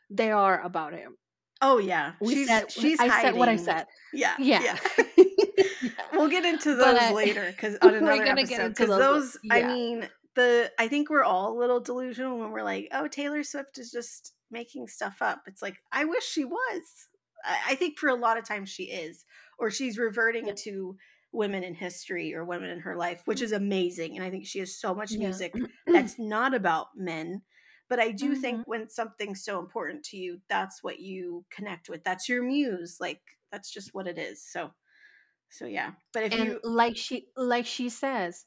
[0.09, 1.17] they are about him.
[1.61, 3.87] oh yeah, We she's said she's I said what I said.
[4.13, 4.61] Yeah, Yeah.
[4.63, 5.05] yeah.
[6.13, 8.69] We'll get into those But- later because on another episode.
[8.69, 12.63] Because those- those, I mean, the I think we're all a little delusional when we're
[12.63, 15.43] like, oh, Taylor Swift is just making stuff up.
[15.47, 16.81] It's like I wish she was.
[17.43, 19.25] I, I think for a lot of times she is,
[19.59, 20.53] or she's reverting Yeah.
[20.63, 20.97] to
[21.31, 24.15] women in history or women in her life, which is amazing.
[24.15, 25.19] And I think she has so much Yeah.
[25.19, 25.53] music
[25.87, 27.41] that's not about men.
[27.89, 28.41] But I do Mhm.
[28.41, 32.03] think when something's so important to you, that's what you connect with.
[32.03, 32.97] That's your muse.
[32.99, 34.41] Like that's just what it is.
[34.43, 34.71] So,
[35.57, 35.91] so yeah.
[36.13, 38.43] But if and you, like she like she says,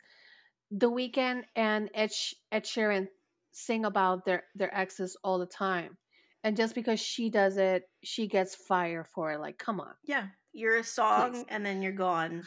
[0.71, 2.11] The Weeknd and Ed,
[2.53, 3.09] Ed Sheeran
[3.53, 5.97] sing about their their exes all the time,
[6.45, 9.41] and just because she does it, she gets fire for it.
[9.41, 12.45] Like, come on, yeah, you're a song and then you're gone.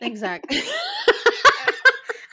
[0.00, 0.60] exactly.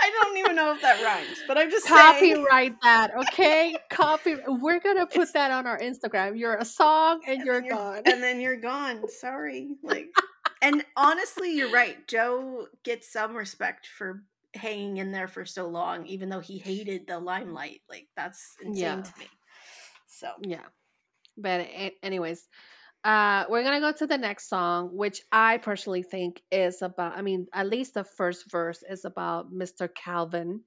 [0.01, 2.35] I don't even know if that rhymes, but I'm just saying.
[2.35, 3.77] Copyright that, okay?
[3.89, 4.35] Copy.
[4.47, 6.37] We're gonna put It's- that on our Instagram.
[6.37, 8.01] You're a song and, and you're, then gone.
[8.05, 9.07] and then you're gone.
[9.09, 9.75] Sorry.
[9.83, 10.07] Like
[10.61, 12.07] and honestly, you're right.
[12.07, 17.07] Joe gets some respect for hanging in there for so long, even though he hated
[17.07, 17.81] the limelight.
[17.89, 19.01] Like that's insane Yeah.
[19.01, 19.27] to me.
[20.07, 20.65] So yeah.
[21.37, 21.67] But
[22.03, 22.47] anyways,
[23.03, 27.17] uh, we're gonna go to the next song, which I personally think is about.
[27.17, 29.87] I mean, at least the first verse is about Mr.
[29.93, 30.61] Calvin.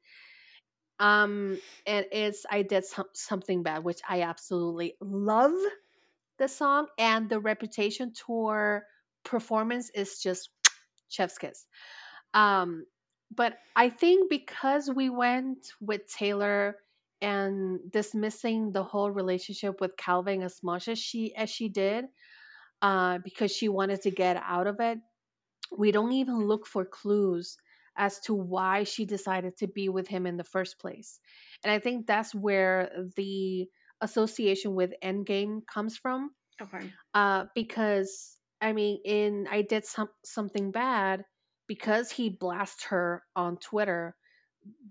[0.99, 5.53] Um, and it's I did some, something bad, which I absolutely love
[6.39, 8.85] the song, and the Reputation tour
[9.25, 10.51] performance is just
[11.09, 11.67] chef's kiss.
[12.35, 12.87] Um,
[13.35, 16.77] but I think because we went with Taylor
[17.21, 22.07] and dismissing the whole relationship with Calvin as much as she as she did,
[22.83, 24.99] uh, because she wanted to get out of it,
[25.77, 27.57] we don't even look for clues
[27.97, 31.21] as to why she decided to be with him in the first place.
[31.63, 33.69] And I think that's where the
[34.01, 36.31] association with Endgame comes from
[36.61, 36.91] okay.
[37.15, 41.25] uh, because I mean, in I did some something bad
[41.69, 44.17] because he blasts her on Twitter.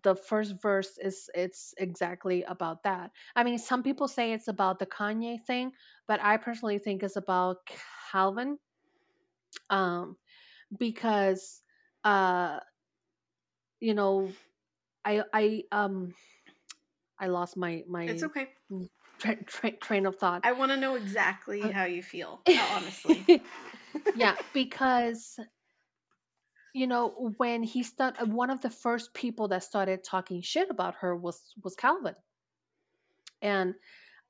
[0.03, 3.11] The first verse is it's exactly about that.
[3.35, 5.71] I mean, some people say it's about the Kanye thing,
[6.07, 7.57] but I personally think it's about
[8.11, 8.59] Calvin,
[9.69, 10.17] um,
[10.77, 11.61] because
[12.03, 12.59] uh,
[13.79, 14.31] you know,
[15.05, 16.13] I I um
[17.19, 18.49] I lost my my It's okay.
[19.21, 20.43] Tra- tra- train of thought.
[20.43, 22.41] I want to know exactly Uh, how you feel,
[22.75, 23.25] honestly.
[24.15, 25.39] yeah, because
[26.73, 30.95] you know when he started, one of the first people that started talking shit about
[30.95, 32.15] her was was Calvin,
[33.41, 33.75] and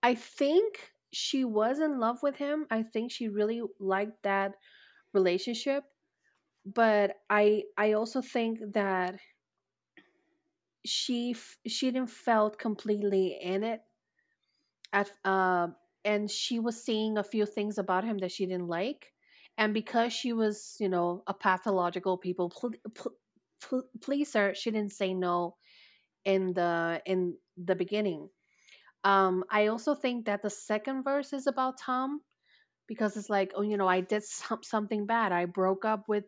[0.04, 2.68] I think she was in love with him.
[2.72, 4.56] I think she really liked that
[5.14, 5.84] relationship,
[6.66, 9.20] but I I also think that
[10.86, 13.82] she f- she didn't felt completely in it
[14.94, 15.68] at uh,
[16.04, 19.14] and she was seeing a few things about him that she didn't like
[19.58, 23.16] and because she was you know a pathological people pl- pl-
[23.62, 25.56] pl- pleaser she didn't say no
[26.26, 28.30] in the in the beginning.
[29.04, 32.22] Um i also think that the second verse is about tom
[32.88, 35.32] because it's like oh you know i did some, something bad.
[35.32, 36.26] I broke up with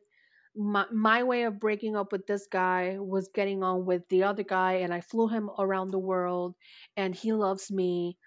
[0.56, 4.44] my, my way of breaking up with this guy was getting on with the other
[4.44, 6.56] guy and i flew him around the world
[6.98, 8.18] and he loves me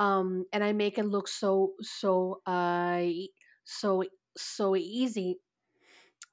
[0.00, 3.04] um and i make it look so so uh
[3.64, 4.02] so
[4.36, 5.36] so easy.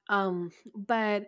[0.08, 1.26] Um but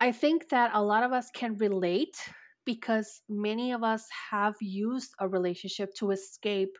[0.00, 2.16] i think that a lot of us can relate
[2.64, 6.74] because many of us have used a relationship to escape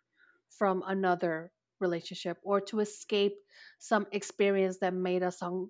[0.59, 3.35] from another relationship or to escape
[3.79, 5.69] some experience that made us un-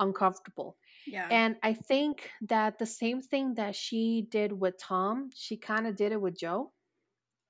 [0.00, 0.76] uncomfortable.
[1.06, 1.28] Yeah.
[1.30, 5.96] and i think that the same thing that she did with tom she kind of
[5.96, 6.72] did it with joe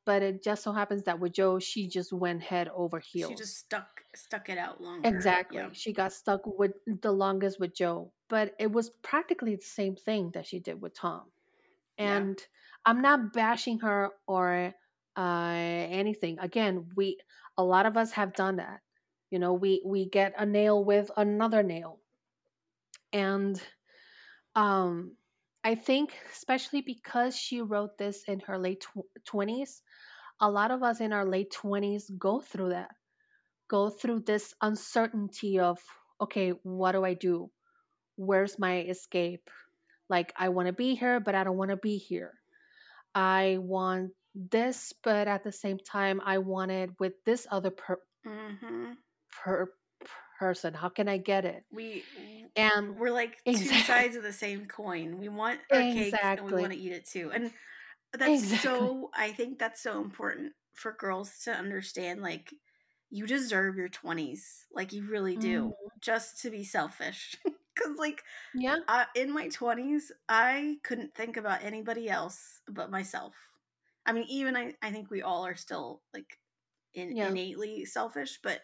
[0.09, 3.29] but it just so happens that with Joe, she just went head over heels.
[3.29, 5.07] she just stuck stuck it out longer.
[5.07, 5.59] exactly.
[5.59, 5.68] Yeah.
[5.75, 10.31] She got stuck with the longest with Joe, but it was practically the same thing
[10.33, 11.25] that she did with Tom.
[11.99, 12.16] Yeah.
[12.16, 12.42] And
[12.87, 14.73] I'm not bashing her or
[15.14, 15.53] uh,
[16.01, 16.38] anything.
[16.38, 17.18] Again, we
[17.59, 18.81] a lot of us have done that.
[19.31, 22.01] You know, we we get a nail with another nail,
[23.12, 23.61] and
[24.57, 25.16] um,
[25.62, 28.87] I think especially because she wrote this in her late
[29.27, 29.83] twenties,
[30.40, 32.90] a lot of us in our late 20s go through that
[33.68, 35.79] go through this uncertainty of
[36.20, 37.51] okay what do i do?
[38.16, 39.51] Where's my escape?
[40.09, 42.35] Like i want to be here but i don't want to be here.
[43.14, 47.98] I want this but at the same time i want it with this other per,
[48.24, 48.92] hmm
[49.42, 49.70] per
[50.38, 50.72] person.
[50.72, 51.64] How can i get it?
[51.72, 52.05] We
[52.57, 55.18] and we're like two Exact- sides of the same coin.
[55.18, 57.31] We want our cake and we want to eat it too.
[57.33, 57.53] And
[58.12, 58.90] that's Exactly.
[59.01, 62.55] so I think that's so important for girls to understand like
[63.11, 64.66] you deserve your 20s.
[64.73, 65.68] Like you really do.
[65.68, 65.88] Mhm.
[66.01, 67.37] Just to be selfish.
[67.77, 68.79] Cuz like yeah
[69.14, 73.35] in my 20s, I couldn't think about anybody else but myself.
[74.07, 76.38] I mean, even I, I think we all are still like
[76.94, 77.37] in, Yeah.
[77.37, 78.62] innately selfish, but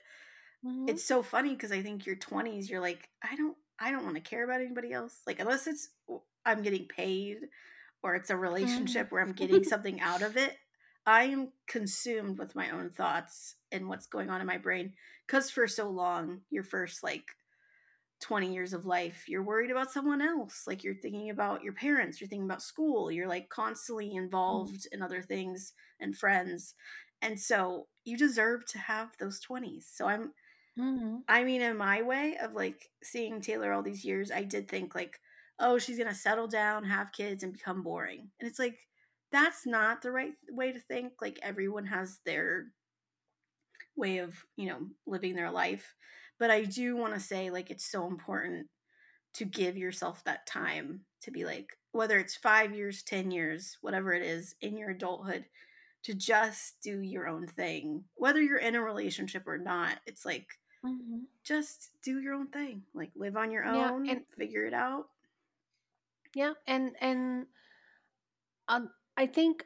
[0.63, 0.85] Mhm.
[0.87, 4.17] it's so funny because I think your 20s, you're like, I don't I don't want
[4.17, 5.23] to care about anybody else.
[5.27, 5.91] Like unless it's
[6.45, 7.39] I'm getting paid
[8.05, 9.07] or it's a Mhm.
[9.07, 10.59] relationship where I'm getting something out of it,
[11.07, 14.95] I am consumed with my own thoughts and what's going on in my brain.
[15.29, 17.33] Cause for so long, your first like
[18.21, 20.67] 20 years of life, you're worried about someone else.
[20.67, 24.15] Like you're thinking about your parents, you're thinking about school, you're like constantly
[24.49, 24.75] Mhm.
[24.75, 26.75] involved in other things and friends.
[27.23, 29.89] And so you deserve to have those 20s.
[29.89, 30.35] So I'm
[30.77, 31.25] Mhm.
[31.29, 34.95] I mean, in my way of like seeing Taylor all these years, I did think
[34.95, 35.21] like,
[35.59, 38.33] oh, she's gonna settle down, have kids, and become boring.
[38.41, 38.79] And it's like,
[39.31, 41.15] that's not the right way to think.
[41.21, 42.73] Like everyone has their
[43.97, 45.95] way of, you know, living their life.
[46.39, 48.69] But I do want to say, like, it's so important
[49.35, 54.13] to give yourself that time to be like, whether it's five years, 10 years, whatever
[54.15, 55.47] it is in your adulthood,
[56.05, 58.07] to just do your own thing.
[58.17, 60.49] Whether you're in a relationship or not, it's like,
[60.83, 61.27] Mhm.
[61.45, 62.87] just do your own thing.
[62.95, 65.11] Like live on your Yeah, own, and figure it out.
[66.35, 67.47] Yeah, and and
[68.69, 69.65] um, I think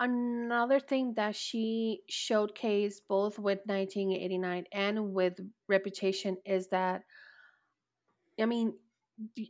[0.00, 5.34] another thing that she showcased both with 1989 and with
[5.68, 7.02] Reputation is that
[8.40, 8.74] I mean,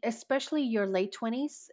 [0.03, 1.70] especially your late 20s,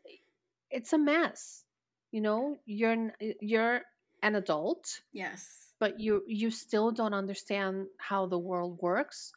[0.70, 1.64] it's a mess.
[2.12, 3.82] You know, you're you're
[4.22, 5.74] an adult, Yes.
[5.80, 9.32] but you you still don't understand how the world works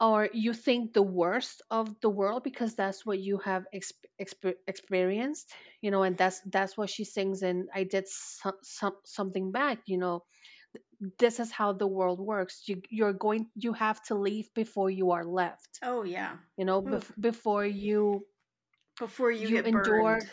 [0.00, 4.54] or you think the worst of the world because that's what you have exp- exp-
[4.66, 9.50] experienced you know and that's that's what she sings and i did some, some, something
[9.52, 10.22] back you know
[11.18, 12.62] this is how the world works.
[12.66, 16.36] You you're going you have to leave before you are left Oh yeah.
[16.56, 18.26] you know bef- before you
[18.98, 20.30] Before you, you get endure burned.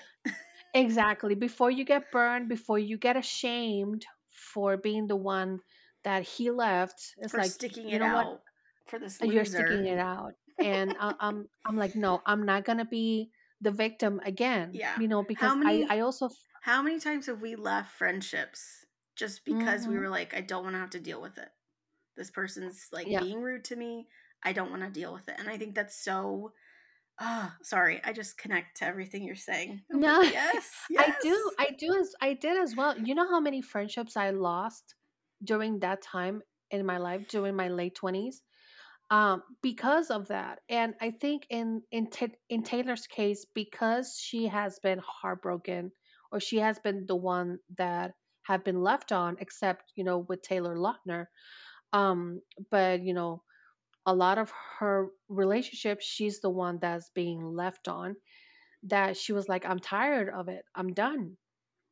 [0.73, 1.35] exactly.
[1.35, 5.59] Before you get burned before you get ashamed for being the one
[6.03, 8.25] that he left it's for like sticking you it know what?
[8.27, 8.41] out
[8.85, 12.85] for this you're sticking it out and I, i'm i'm like no i'm not gonna
[12.85, 14.95] be the victim again Yeah.
[14.95, 16.29] you know because i many i also
[16.61, 20.63] how many times have we left friendships just because we hmm were like, I don't
[20.63, 21.49] want to have to deal with it.
[22.17, 24.07] This person's like yeah being rude to me.
[24.43, 25.35] I don't want to deal with it.
[25.39, 26.53] And I think that's so
[27.19, 28.01] ah, sorry.
[28.03, 29.83] I just connect to everything you're saying.
[29.93, 33.27] I'm like, no yes, i do i do as i did as well you know
[33.27, 34.95] how many friendships i lost
[35.43, 38.41] during that time in my life during my late 20s
[39.09, 40.59] um, because of that.
[40.69, 45.91] And I think in in Ta in Taylor's case, because she has been heartbroken,
[46.31, 48.13] or she has been the one that
[48.43, 51.25] have been left on, except you know with Taylor Lautner.
[51.93, 52.41] Um,
[52.71, 53.43] but you know,
[54.05, 58.15] a lot of her relationships, she's the one that's being left on.
[58.83, 60.63] That she was like, I'm tired of it.
[60.75, 61.37] I'm done.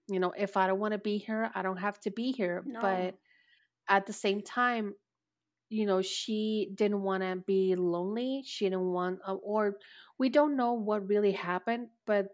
[0.10, 2.64] You know, if I don't want to be here, I don't have to be here.
[2.66, 2.82] No.
[2.82, 3.16] But
[3.90, 4.94] at the same time,
[5.74, 9.78] you know she didn't want to be lonely she didn't want uh, or
[10.20, 12.28] we don't know what really happened but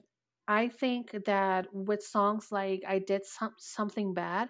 [0.47, 4.49] i think that with songs like i did some, something bad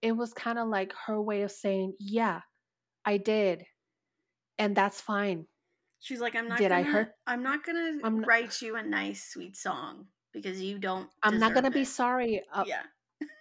[0.00, 2.40] it was kind of like her way of saying yeah
[3.04, 3.66] i did
[4.58, 5.46] and that's fine.
[6.00, 8.76] She's like, I'm not did i gonna hurt I'm not gonna i'm not, write you
[8.76, 12.82] a nice, sweet song because you don't i'm not to deserve be sorry uh, Yeah.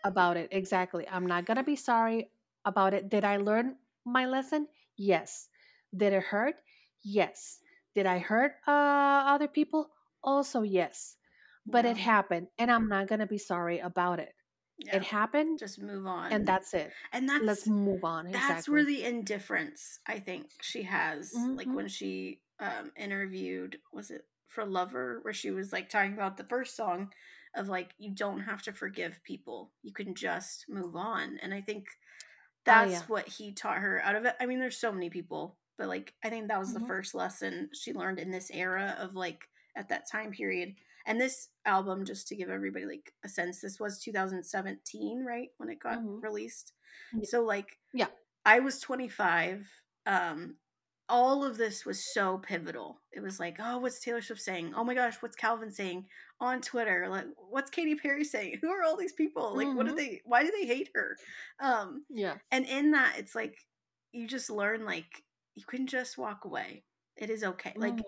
[0.04, 2.30] about it exactly i'm not to be sorry
[2.66, 3.10] about it.
[3.10, 3.76] Did i learn
[4.08, 4.68] my lesson?
[4.98, 5.48] Yes.
[5.96, 6.56] Did it hurt?
[7.04, 7.60] Yes.
[7.96, 8.72] Did i hurt uh,
[9.34, 9.90] other people?
[10.24, 11.16] Also yes.
[11.66, 14.34] But it happened and i'm not going to be sorry about it.
[14.80, 16.32] It happened Just move on.
[16.32, 16.92] and that's it.
[17.12, 21.34] And that's let's move on that's where the indifference I think she has.
[21.34, 25.20] Like hmm when she um interviewed was it for Lover?
[25.24, 27.10] Where she was like talking about the first song
[27.56, 29.72] of like you don't have to forgive people.
[29.84, 31.40] You can just move on.
[31.42, 31.88] And I think
[32.70, 34.36] oh yeah that's what he taught her out of it.
[34.40, 37.14] I mean, there's so many people, but like I think that was the hmm first
[37.16, 39.44] lesson she learned in this era of like
[39.76, 40.76] at that time period.
[41.06, 45.50] And this album, just to give everybody like a sense, this was 2017, right?
[45.58, 46.74] When it got hmm released.
[47.12, 48.08] yeah So like yeah
[48.46, 49.68] I was 25.
[50.06, 50.58] Um
[51.10, 53.02] all of this was so pivotal.
[53.12, 54.74] It was like, oh, what's Taylor Swift saying?
[54.76, 56.08] Oh my gosh, what's Calvin saying
[56.40, 57.08] on Twitter?
[57.10, 58.58] Like, what's Katy Perry saying?
[58.62, 59.56] Who are all these people?
[59.56, 60.22] Like, what do hmm they?
[60.26, 61.18] Why do they hate her?
[61.60, 63.58] Um, yeah and in that, it's like
[64.12, 65.24] you just learn like
[65.56, 66.86] you can just walk away.
[67.16, 67.76] It is okay.
[67.80, 68.06] Like,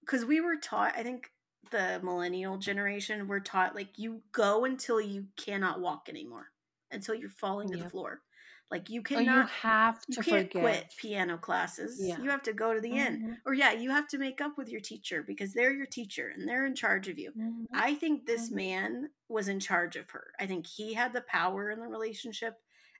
[0.00, 1.30] because we were taught, I think
[1.70, 6.48] the millennial generation were taught like you go until you cannot walk anymore,
[6.90, 8.22] until you're falling to the floor.
[8.70, 12.00] Like you or you cannot have you can't forgive quit piano classes.
[12.00, 13.22] yeah You have to go to the end.
[13.22, 16.28] hmm Or yeah, you have to make up with your teacher because they're your teacher
[16.34, 17.32] and they're in charge of you.
[17.34, 20.32] hmm I think this hmm man was in charge of her.
[20.40, 22.54] I think he had the power in the relationship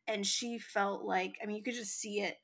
[0.06, 2.36] and she felt like I mean you could just see it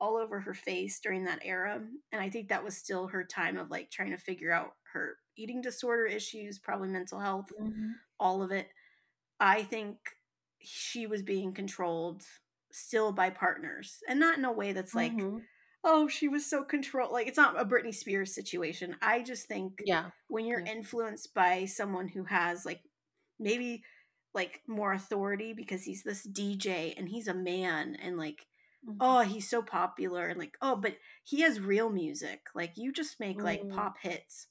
[0.00, 1.82] all over her face during that era.
[2.12, 5.16] And I think that was still her time of like trying to figure out her
[5.36, 8.00] eating disorder issues, probably mental health, Mhm.
[8.20, 8.68] all of it.
[9.40, 9.98] I think
[10.60, 12.24] she was being controlled
[12.78, 15.42] still by partners and not in a way that's like, Mhm.
[15.84, 17.12] oh, she was so controlled.
[17.12, 18.96] Like, it's not a Britney Spears situation.
[19.02, 20.10] I just think Yeah.
[20.28, 20.72] when you're Yeah.
[20.72, 22.82] influenced by someone who has like
[23.38, 23.84] maybe
[24.34, 28.46] like more authority because he's this DJ and he's a man and like
[28.86, 28.96] Mhm.
[29.00, 33.18] oh he's so popular and like oh but he has real music like you just
[33.18, 33.74] make like Mm.
[33.74, 34.48] pop hits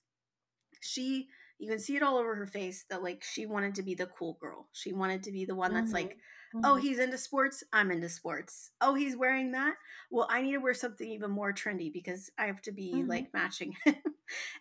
[0.82, 3.94] she you can see it all over her face that like she wanted to be
[3.96, 6.18] the cool girl she wanted to be the one that's like
[6.64, 6.82] Oh Mhm.
[6.82, 9.76] he's into sports i'm into sports oh he's wearing that
[10.10, 13.08] well i need to wear something even more trendy because i have to be Mhm.
[13.10, 13.96] like matching him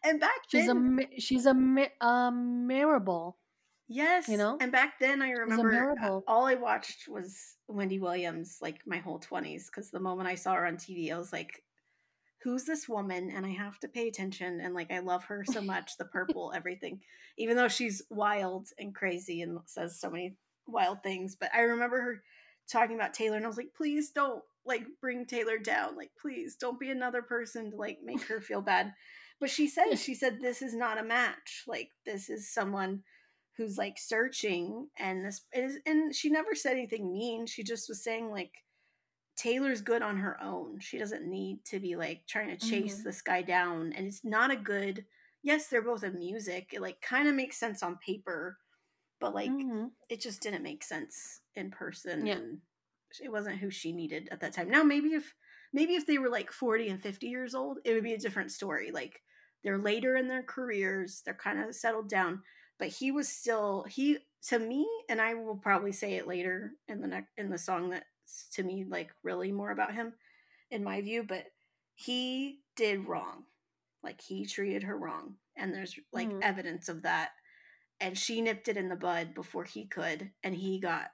[0.04, 3.34] and back she's a then mi- she's a a mirable.
[3.88, 4.28] Yes.
[4.28, 4.58] you know?
[4.60, 8.98] And back then, I a remember uh, all I watched was Wendy Williams, like my
[8.98, 11.62] whole 20s, because the moment I saw her on TV, I was like,
[12.42, 13.30] who's this woman?
[13.30, 14.60] And I have to pay attention.
[14.60, 17.00] And like, I love her so much the purple, everything,
[17.38, 20.36] even though she's wild and crazy and says so many
[20.68, 21.36] wild things.
[21.36, 22.22] But I remember her
[22.70, 25.96] talking about Taylor, and I was like, please don't like bring Taylor down.
[25.96, 28.92] Like, please don't be another person to like make her feel bad.
[29.38, 31.64] But she said, she said, this is not a match.
[31.66, 33.02] Like, this is someone
[33.56, 38.04] who's like searching and this is and she never said anything mean she just was
[38.04, 38.52] saying like
[39.34, 43.04] taylor's good on her own she doesn't need to be like trying to chase Mhm.
[43.04, 45.06] this guy down and it's not a good
[45.42, 48.58] yes they're both in music it like kind of makes sense on paper
[49.20, 49.96] but like Mhm.
[50.08, 52.36] it just didn't make sense in person Yeah.
[52.36, 52.60] and
[53.22, 55.34] it wasn't who she needed at that time now maybe if
[55.72, 58.52] maybe if they were like 40 and 50 years old it would be a different
[58.52, 59.22] story like
[59.62, 62.42] they're later in their careers they're kind of settled down
[62.78, 67.00] but he was still he to me and i will probably say it later in
[67.00, 70.14] the next in the song that's to me like really more about him
[70.70, 71.46] in my view but
[71.94, 73.44] he did wrong
[74.02, 76.40] like he treated her wrong and there's like Mhm.
[76.42, 77.32] evidence of that
[78.00, 81.08] and she nipped it in the bud before he could and he got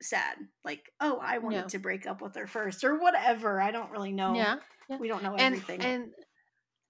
[0.00, 1.62] sad like oh i wanted Yeah.
[1.66, 4.56] to break up with her first or whatever i don't really know Yeah.
[4.88, 4.96] yeah.
[4.98, 6.10] we don't know And everything and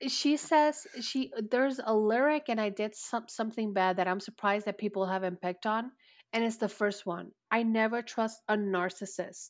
[0.06, 4.66] she says she there's a lyric and I did some, something bad that I'm surprised
[4.66, 5.90] that people haven't picked on
[6.32, 7.32] and it's the first one.
[7.50, 9.48] I never trust a narcissist,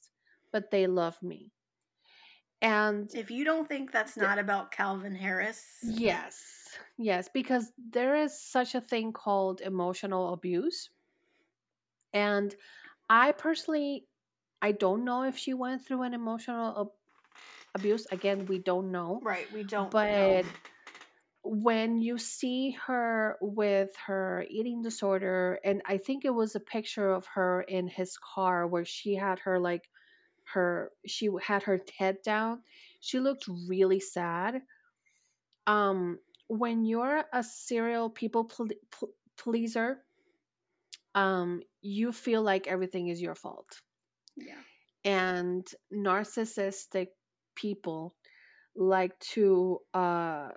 [0.52, 1.50] but they love me.
[2.62, 6.57] And if you don't think that's not about calvin harris Yes.
[6.98, 10.90] Yes, because there is such a thing called emotional abuse.
[12.12, 12.54] And
[13.08, 14.06] I personally
[14.62, 16.92] I don't know if she went through an emotional ab-
[17.80, 18.06] abuse.
[18.10, 19.20] Again, we don't know.
[19.22, 20.44] right we don't But know.
[21.42, 27.10] when you see her with her eating disorder and I think it was a picture
[27.12, 29.88] of her in his car where she had her like
[30.54, 32.62] her she had her head down.
[33.00, 34.62] She looked really sad
[35.66, 36.18] um
[36.48, 39.98] when you're a serial people ple- ple- pleaser
[41.14, 43.80] um you feel like everything is your fault.
[44.36, 44.60] Yeah.
[45.04, 47.08] And narcissistic
[47.54, 48.14] people
[48.74, 50.48] like to uh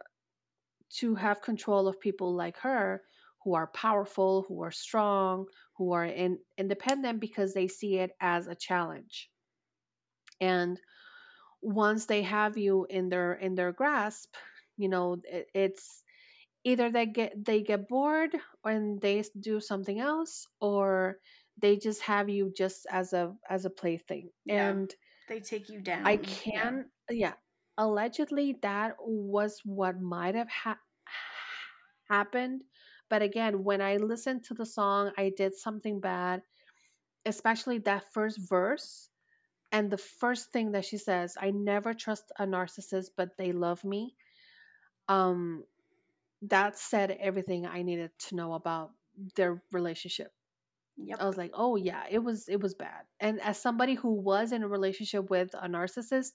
[0.99, 3.01] to have control of people like her
[3.43, 5.45] who are powerful who are strong
[5.77, 9.29] who are in, independent because they see it as a challenge.
[10.39, 10.79] And
[11.61, 14.35] once they have you in their in their grasp
[14.81, 16.03] you know it, it's
[16.63, 21.17] either they get they get bored and they do something else or
[21.61, 24.69] they just have you just as a as a plaything Yeah.
[24.69, 24.93] and
[25.29, 26.19] they take you down i Yeah.
[26.43, 27.33] can yeah.
[27.77, 30.79] allegedly that was what might have ha-
[32.09, 32.61] happened
[33.09, 36.41] but again when i listened to the song i did something bad
[37.25, 39.09] especially that first verse
[39.71, 43.83] and the first thing that she says i never trust a narcissist but they love
[43.83, 44.15] me
[45.11, 45.63] um
[46.43, 48.91] that said everything i needed to know about
[49.35, 50.31] their relationship.
[50.97, 51.19] Yep.
[51.21, 53.03] I was like oh yeah it was it was bad.
[53.19, 56.31] And as somebody who was in a relationship with a narcissist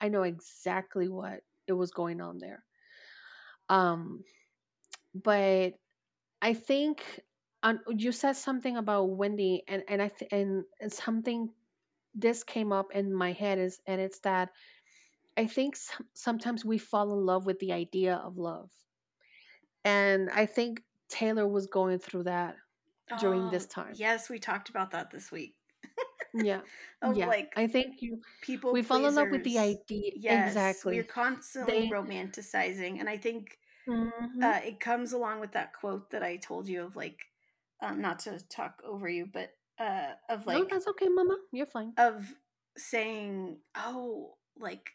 [0.00, 2.64] i know exactly what it was going on there.
[3.68, 4.22] Um
[5.14, 5.74] but
[6.42, 7.02] i think
[7.62, 11.50] um, you said something about wendy and and i th- and, and something
[12.14, 14.50] this came up in my head is and it's that
[15.36, 15.76] i think
[16.14, 18.70] sometimes we fall in love with the idea of love.
[19.84, 22.56] And i think taylor was going through that
[23.20, 23.92] during this Oh, time.
[23.94, 25.54] yes we talked about that this week.
[26.34, 26.60] Yeah
[27.02, 27.26] of yeah.
[27.26, 30.96] like i think you people we fall in love with the idea yes exactly.
[30.96, 33.58] we're constantly they romanticizing and i think
[33.88, 34.42] Mhm.
[34.42, 37.20] uh, it comes along with that quote that i told you of like
[37.82, 41.36] um, not to talk over you but uh, of no like that's okay mama.
[41.52, 41.92] You're fine.
[41.98, 42.34] of
[42.76, 44.90] saying oh like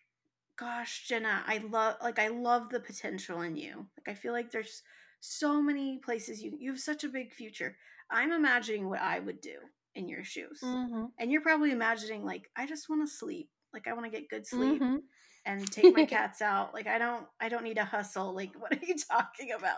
[0.57, 3.87] gosh, Jenna, I love like I love the potential in you.
[3.97, 4.83] Like I feel like there's
[5.19, 7.77] so many places you you have such a big future.
[8.09, 9.57] I'm imagining what I would do
[9.95, 10.59] in your shoes.
[10.63, 11.05] Mm-hmm.
[11.19, 13.49] And you're probably imagining like I just want to sleep.
[13.73, 14.97] Like I want to get good sleep Mm-hmm.
[15.45, 16.73] and take my cats out.
[16.73, 18.33] Like I don't I don't need to hustle.
[18.35, 19.77] Like what are you talking about?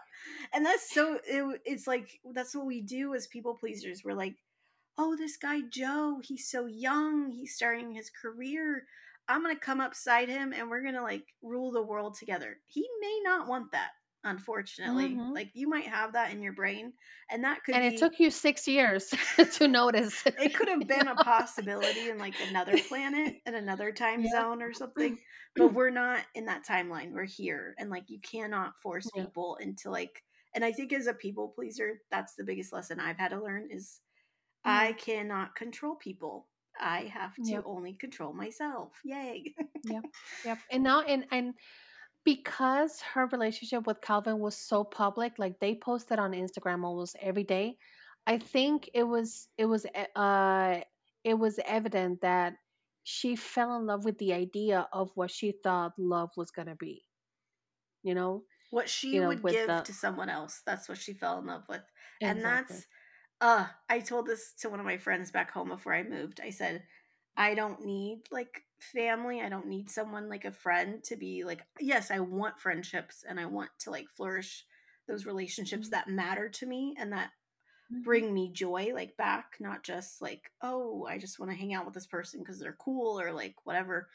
[0.54, 4.02] And that's so it, it's like that's what we do as people pleasers.
[4.04, 4.36] We're like,
[4.98, 7.32] "Oh, this guy Joe, he's so young.
[7.32, 8.86] He's starting his career.
[9.28, 12.58] I'm going to come upside him and we're going to like rule the world together."
[12.68, 13.92] He may not want that,
[14.24, 15.10] unfortunately.
[15.10, 15.34] Mm-hmm.
[15.34, 16.94] Like you might have that in your brain
[17.30, 19.14] and that could And be it took you six years
[19.54, 20.24] to notice.
[20.26, 24.32] it could have been a possibility in like another planet in another time Yeah.
[24.32, 25.18] zone or something
[25.56, 29.24] but we're not in that timeline we're here and like you cannot force Yeah.
[29.26, 30.24] people into like
[30.56, 33.68] and i think as a people pleaser that's the biggest lesson i've had to learn
[33.72, 34.00] is
[34.66, 36.48] i cannot control people
[36.80, 37.44] i have to.
[37.44, 37.64] Yep.
[37.66, 39.54] only control myself yay
[39.86, 40.04] Yep.
[40.46, 40.58] Yep.
[40.72, 41.54] And now and and
[42.26, 47.44] because her relationship with Calvin was so public, like they posted on Instagram almost every
[47.44, 47.76] day,
[48.26, 50.80] I think it was it was e- uh
[51.26, 52.54] it was evident that
[53.04, 57.04] she fell in love with the idea of what she thought love was gonna be.
[58.04, 58.44] You know?
[58.72, 61.46] what she You know, would give the- to someone else that's what she fell in
[61.46, 61.82] love with
[62.22, 62.88] and that's
[63.44, 66.50] uh i told this to one of my friends back home before i moved i
[66.50, 66.84] said
[67.38, 71.62] i don't need like family i don't need someone like a friend to be like
[71.80, 74.66] yes i want friendships and i want to like flourish
[75.08, 75.91] those relationships Mhm.
[75.91, 77.32] that matter to me and that
[77.91, 78.04] Mhm.
[78.04, 81.86] bring me joy like back not just like oh i just want to hang out
[81.86, 84.10] with this person because they're cool or like whatever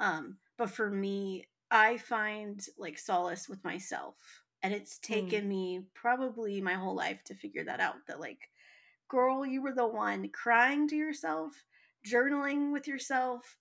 [0.00, 4.16] um but for me i find like solace with myself
[4.62, 8.48] and it's taken me probably my whole life to figure that out that like
[9.12, 11.64] girl you were the one crying to yourself
[12.06, 13.58] journaling with yourself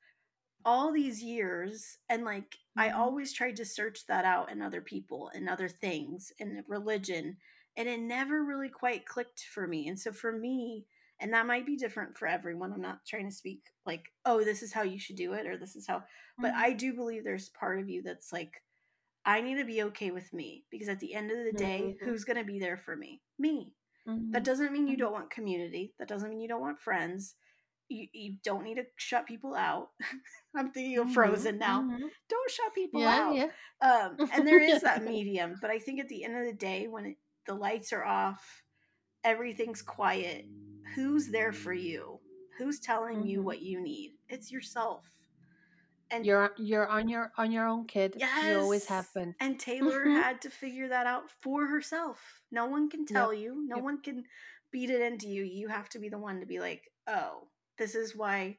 [0.66, 2.96] all these years and like i Mhm.
[2.98, 7.38] always tried to search that out in other people and other things and religion
[7.78, 10.86] and it never really quite clicked for me and so for me
[11.20, 14.64] and that might be different for everyone i'm not trying to speak like oh this
[14.64, 16.04] is how you should do it or this is how
[16.42, 16.56] but Mhm.
[16.56, 18.64] i do believe there's part of you that's like
[19.26, 22.00] i need to be okay with me because at the end of the day Mhm.
[22.04, 23.74] who's going to be there for me me
[24.08, 24.32] Mhm.
[24.34, 25.00] that doesn't mean you Mhm.
[25.00, 25.94] don't want community.
[26.00, 27.36] That doesn't mean you don't want friends.
[27.90, 29.92] You, you don't need to shut people out.
[30.56, 31.14] I'm thinking of Mhm.
[31.14, 31.82] Frozen now.
[31.82, 32.10] Mhm.
[32.30, 33.36] Don't shut people Yeah, out.
[33.36, 33.52] yeah.
[33.82, 35.56] Um, and there is that medium.
[35.62, 38.64] But I think at the end of the day, when it, the lights are off,
[39.24, 40.46] everything's quiet,
[40.96, 42.20] who's there for you?
[42.58, 43.44] Who's telling you Mhm.
[43.44, 44.18] what you need?
[44.30, 45.06] It's yourself.
[46.12, 48.16] And You're you're on your on your own, kid.
[48.18, 48.44] Yes.
[48.48, 49.34] You always have been.
[49.40, 50.22] And Taylor Mhm.
[50.22, 52.42] had to figure that out for herself.
[52.52, 53.66] No one can tell you.
[53.68, 53.86] No Yep.
[53.86, 54.26] one can
[54.72, 55.44] beat it into you.
[55.44, 57.48] You have to be the one to be like, "Oh,
[57.78, 58.58] this is why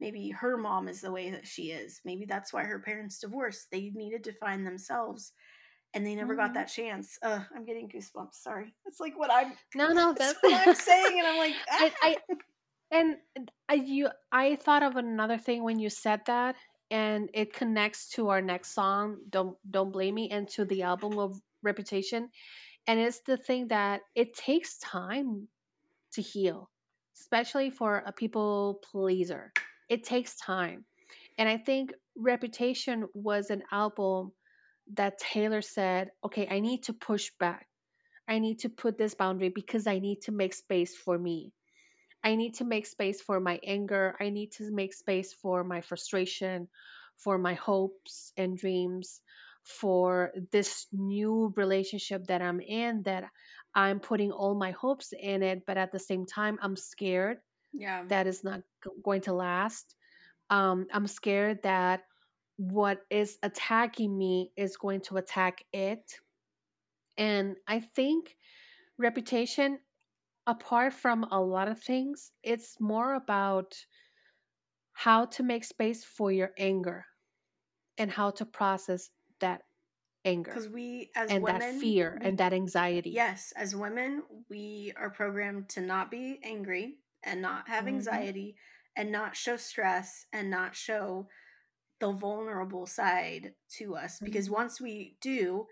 [0.00, 2.00] maybe her mom is the way that she is.
[2.04, 3.70] Maybe that's why her parents divorced.
[3.70, 5.32] They needed to find themselves
[5.94, 6.54] and they never got Mhm.
[6.54, 8.34] that chance." Uh, I'm getting goosebumps.
[8.34, 8.74] Sorry.
[8.86, 12.16] It's like what I'm No, no, that's what I'm saying and I'm like, I, I
[12.30, 12.36] "Ah."
[12.90, 13.16] and
[13.68, 16.56] I you I thought of another thing when you said that,
[16.92, 21.18] and it connects to our next song, "Don't Don't Blame Me," and to the album
[21.18, 22.30] of Reputation,
[22.86, 25.48] and it's the thing that it takes time
[26.12, 26.70] to heal,
[27.18, 29.52] especially for a people pleaser.
[29.88, 30.84] It takes time,
[31.38, 34.32] and I think Reputation was an album
[34.94, 37.66] that Taylor said, "Okay, I need to push back."
[38.28, 41.52] I need to put this boundary because I need to make space for me.
[42.24, 44.16] I need to make space for my anger.
[44.20, 46.68] I need to make space for my frustration,
[47.16, 49.20] for my hopes and dreams,
[49.64, 53.24] for this new relationship that I'm in that
[53.74, 57.38] I'm putting all my hopes in it, but at the same time, I'm scared
[57.72, 58.04] yeah.
[58.08, 58.62] that is not
[59.02, 59.94] going to last.
[60.50, 62.02] Um, I'm scared that
[62.56, 66.18] what is attacking me is going to attack it.
[67.16, 68.36] And I think
[68.98, 69.78] reputation
[70.46, 73.74] apart from a lot of things, it's more about
[74.94, 77.04] how to make space for your anger
[77.98, 79.62] and how to process that
[80.24, 83.24] anger Cuz we as and women that fear we and that anxiety.
[83.24, 87.88] Yes, as women, we are programmed to not be angry and not have Mhm.
[87.88, 88.56] anxiety
[88.96, 91.28] and not show stress and not show
[92.00, 94.50] the vulnerable side to us because Mhm.
[94.50, 95.68] once we do,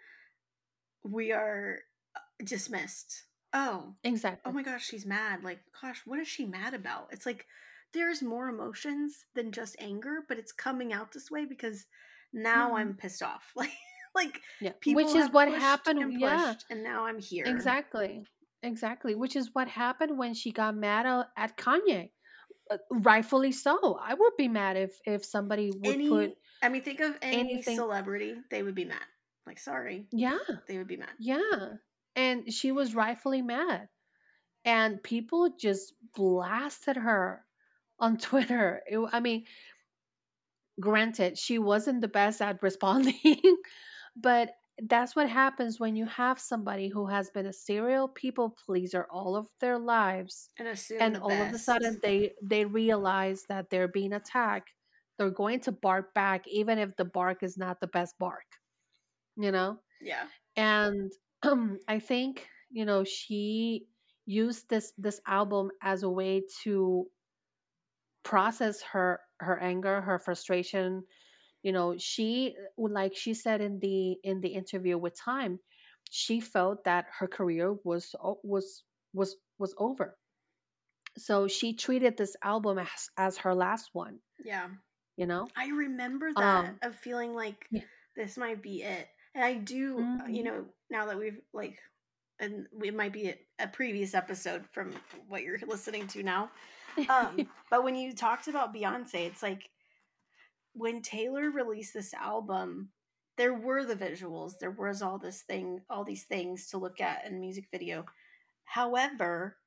[1.02, 1.80] we are
[2.14, 3.24] uh, dismissed.
[3.52, 4.48] Oh, Exactly.
[4.50, 5.42] oh my gosh, she's mad.
[5.42, 7.08] Like, gosh, what is she mad about?
[7.12, 7.46] It's like
[7.92, 11.86] there's more emotions than just anger, but it's coming out this way because
[12.32, 12.74] now Mhm.
[12.78, 13.52] I'm pissed off.
[13.56, 13.72] Like,
[14.14, 14.72] like Yeah.
[14.80, 16.00] people Which is what pushed happened.
[16.00, 16.54] and Yeah.
[16.70, 17.44] and now I'm here.
[17.46, 18.24] Exactly.
[18.62, 19.14] Exactly.
[19.14, 22.10] Which is what happened when she got mad at Kanye.
[22.70, 23.98] Uh, rightfully so.
[24.00, 27.38] I would be mad if if somebody would Any put I mean, think of any
[27.54, 27.76] anything.
[27.76, 29.02] celebrity, they would be mad.
[29.46, 30.38] Like, sorry, Yeah,
[30.68, 31.14] they would be mad.
[31.18, 31.78] yeah.
[32.16, 33.88] And she was rightfully mad.
[34.64, 37.44] And people just blasted her
[37.98, 38.82] on Twitter.
[38.86, 39.44] It, I mean,
[40.78, 43.56] granted, she wasn't the best at responding,
[44.16, 44.50] but
[44.82, 49.36] that's what happens when you have somebody who has been a serial people pleaser all
[49.36, 53.88] of their lives And and the all of a sudden they they realize that they're
[53.88, 54.70] being attacked
[55.18, 58.46] they're going to bark back even if the bark is not the best bark
[59.36, 60.24] you know yeah,
[60.56, 61.12] and
[61.88, 63.86] i think you know she
[64.26, 67.06] used this this album as a way to
[68.22, 71.02] process her her anger her frustration
[71.62, 75.58] you know she like she said in the in the interview with time
[76.10, 78.82] she felt that her career was was
[79.12, 80.16] was was over
[81.18, 84.68] so she treated this album as, as her last one yeah.
[85.16, 87.82] you know I remember that um of feeling like yeah.
[88.16, 89.08] this might be it.
[89.34, 90.44] And I do, uh, you Mhm.
[90.44, 91.80] know, now that we've like,
[92.38, 94.92] and it might be a, previous episode from
[95.28, 96.50] what you're listening to now.
[97.08, 99.70] Um, but when you talked about Beyonce, it's like
[100.72, 102.92] when Taylor released this album,
[103.36, 107.24] there were the visuals, there was all this thing, all these things to look at
[107.26, 108.06] in music video.
[108.64, 109.58] However,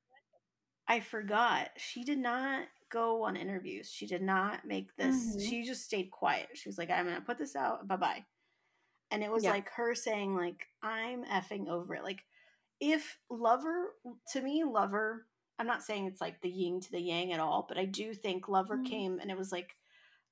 [0.87, 3.91] I forgot she did not go on interviews.
[3.91, 5.35] She did not make this.
[5.35, 5.49] Mhm.
[5.49, 6.49] She just stayed quiet.
[6.55, 7.87] She was like, "I'm gonna put this out.
[7.87, 8.25] Bye bye."
[9.13, 9.51] And it was Yeah.
[9.51, 12.25] like her saying, "Like I'm effing over it." Like
[12.81, 13.95] if Lover,
[14.33, 15.27] to me, Lover.
[15.59, 18.13] I'm not saying it's like the yin to the yang at all, but I do
[18.15, 18.85] think Lover Mhm.
[18.85, 19.77] came and it was like,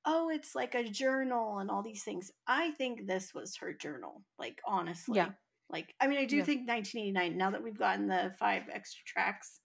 [0.06, 2.32] oh, it's like a journal and all these things.
[2.48, 4.26] I think this was her journal.
[4.40, 5.34] Like honestly, Yeah.
[5.70, 6.44] Like I mean, I do Yeah.
[6.44, 7.38] think 1989.
[7.38, 9.61] Now that we've gotten the five extra tracks,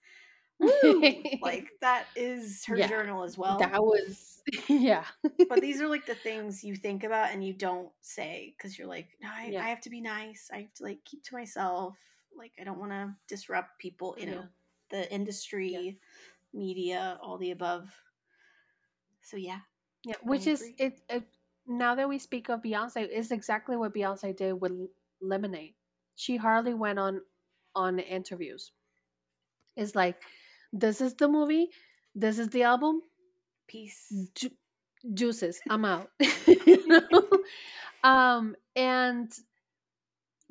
[1.43, 2.89] like that is her Yeah.
[2.89, 3.59] journal as well.
[3.59, 5.05] that was yeah
[5.49, 8.89] but these are like the things you think about and you don't say because you're
[8.89, 9.63] like, no, I, Yeah.
[9.65, 10.51] I have to be nice.
[10.53, 11.97] I have to like keep to myself.
[12.37, 14.17] Like I don't want to disrupt people.
[14.19, 14.43] You know, Yeah.
[14.91, 15.99] the industry,
[16.53, 17.91] media, all the above.
[19.23, 19.61] So yeah,
[20.05, 21.25] yeah which is it, it
[21.67, 24.73] now that we speak of beyonce is exactly what beyonce did with
[25.21, 25.75] lemonade
[26.15, 27.21] she hardly went on
[27.75, 28.73] on interviews
[29.77, 30.17] it's like
[30.73, 31.69] this is the movie.
[32.15, 33.03] This is the album.
[33.69, 34.13] Peace.
[34.35, 34.57] ju-
[35.15, 35.61] juices.
[35.69, 36.11] I'm out.
[36.21, 37.29] You know?
[38.05, 39.33] um and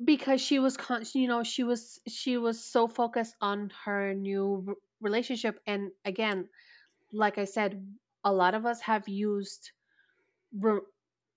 [0.04, 4.64] because she was con- you know she was she was so focused on her new
[4.68, 5.60] r- relationship.
[5.66, 6.48] And again
[7.12, 7.80] like i said
[8.24, 9.70] a lot of us have used
[10.58, 10.80] re-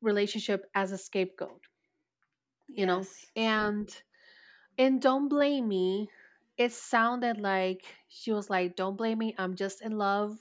[0.01, 1.61] relationship as a scapegoat
[2.67, 3.03] you know?
[3.35, 3.89] And
[4.77, 6.09] and don't blame me
[6.59, 10.37] it sounded like she was like don't blame me i'm just in love.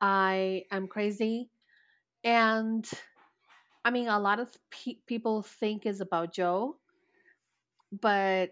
[0.00, 1.50] I am crazy.
[2.24, 2.88] And
[3.84, 6.76] i mean a lot of pe- people think is about joe
[7.92, 8.50] but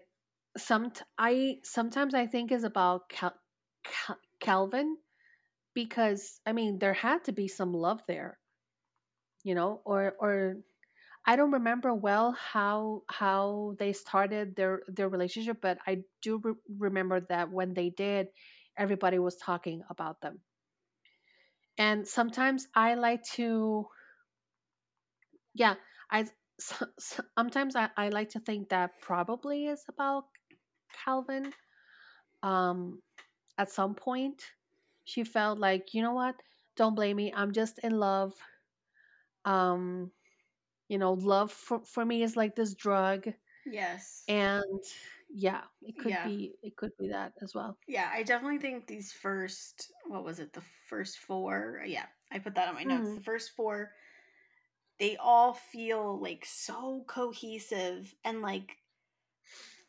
[0.57, 3.39] some i sometimes i think is about Cal-
[3.83, 4.97] Cal- calvin
[5.75, 8.39] because i mean there had to be some love there
[9.43, 10.57] you know or or
[11.25, 16.53] i don't remember well how how they started their their relationship but i do re-
[16.79, 18.27] remember that when they did
[18.77, 20.39] everybody was talking about them.
[21.77, 23.87] And sometimes i like to
[25.53, 25.75] yeah
[26.09, 26.25] I
[27.37, 30.25] sometimes I, I like to think that probably is about
[31.05, 31.53] calvin.
[32.43, 33.01] Um
[33.57, 34.43] at some point
[35.05, 36.35] she felt like you know what?
[36.77, 37.33] Don't blame me.
[37.35, 38.33] I'm just in love.
[39.45, 40.11] Um
[40.91, 43.27] you know love for, for me is like this drug
[43.65, 44.25] Yes.
[44.27, 44.83] and
[45.29, 46.23] yeah it could Yeah.
[46.23, 50.39] be it could be that as well Yeah, I definitely think these first, what was
[50.39, 51.83] it, the first four?
[51.85, 53.09] Yeah, I put that on my notes.
[53.09, 53.15] Mhm.
[53.15, 53.93] The first four,
[54.99, 58.77] they all feel like so cohesive and like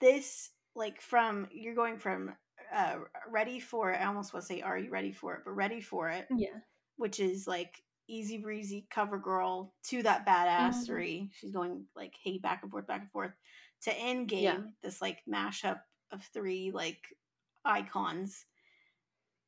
[0.01, 2.37] this, like from, you're going from
[2.73, 3.97] uh, ready for it.
[4.01, 5.43] I almost want to say, are you ready for it?
[5.45, 6.61] But ready for it, yeah
[6.97, 10.29] which is like easy breezy cover girl to that Mhm.
[10.29, 11.31] badassery.
[11.35, 13.33] She's going like, hey, back and forth, back and forth
[13.83, 14.63] to end game, Yeah.
[14.83, 15.81] this like mashup
[16.11, 17.17] of three like
[17.65, 18.45] icons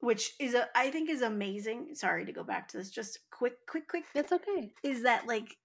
[0.01, 1.95] which is a I think is amazing.
[1.95, 2.91] Sorry to go back to this.
[2.91, 4.05] Just quick, quick, quick.
[4.13, 5.57] That's okay Is that like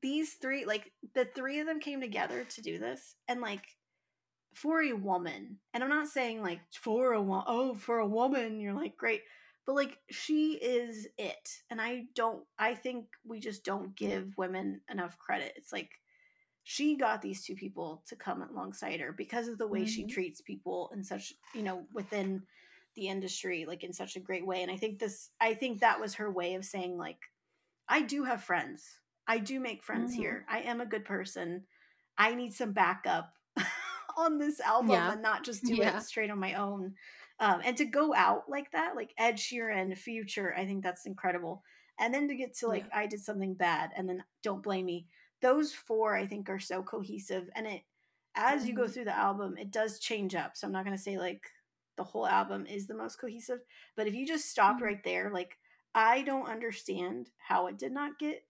[0.00, 0.64] these three?
[0.64, 3.76] Like the three of them came together to do this, and like
[4.54, 8.60] for a woman, and I'm not saying like for a wo- oh for a woman,
[8.60, 9.22] you're like great,
[9.66, 12.44] but like she is it, and I don't.
[12.58, 15.52] I think we just don't give women enough credit.
[15.56, 15.90] It's like
[16.62, 20.08] she got these two people to come alongside her because of the way she Mhm.
[20.10, 22.42] treats people and such you know within
[22.94, 26.00] the industry like in such a great way and i think this i think that
[26.00, 27.18] was her way of saying like
[27.88, 30.16] i do have friends I do make friends Mhm.
[30.16, 30.46] here.
[30.48, 31.66] I am a good person.
[32.16, 33.34] I need some backup
[34.16, 35.12] on this album Yeah.
[35.12, 35.98] and not just do Yeah.
[35.98, 36.94] it straight on my own.
[37.38, 41.62] Um, and to go out like that, like Ed Sheeran, Future, I think that's incredible.
[41.98, 42.90] And then to get to like Yeah.
[42.92, 45.06] I did something bad, and then Don't Blame Me.
[45.42, 47.82] Those four I think are so cohesive, and it
[48.34, 48.88] as you go Mhm.
[48.88, 50.56] through the album, it does change up.
[50.56, 51.50] So I'm not gonna say like
[51.96, 53.60] the whole album is the most cohesive,
[53.96, 54.82] but if you just stop Mhm.
[54.82, 55.58] right there, like
[55.94, 58.44] I don't understand how it did not get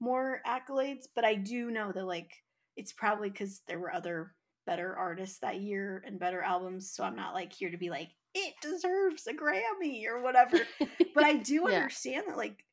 [0.00, 2.44] more accolades, but I do know that like
[2.76, 4.34] it's probably because there were other
[4.66, 6.90] better artists that year and better albums.
[6.90, 10.58] So I'm not like here to be like it deserves a Grammy or whatever.
[11.14, 11.76] but I do yeah.
[11.76, 12.64] understand that like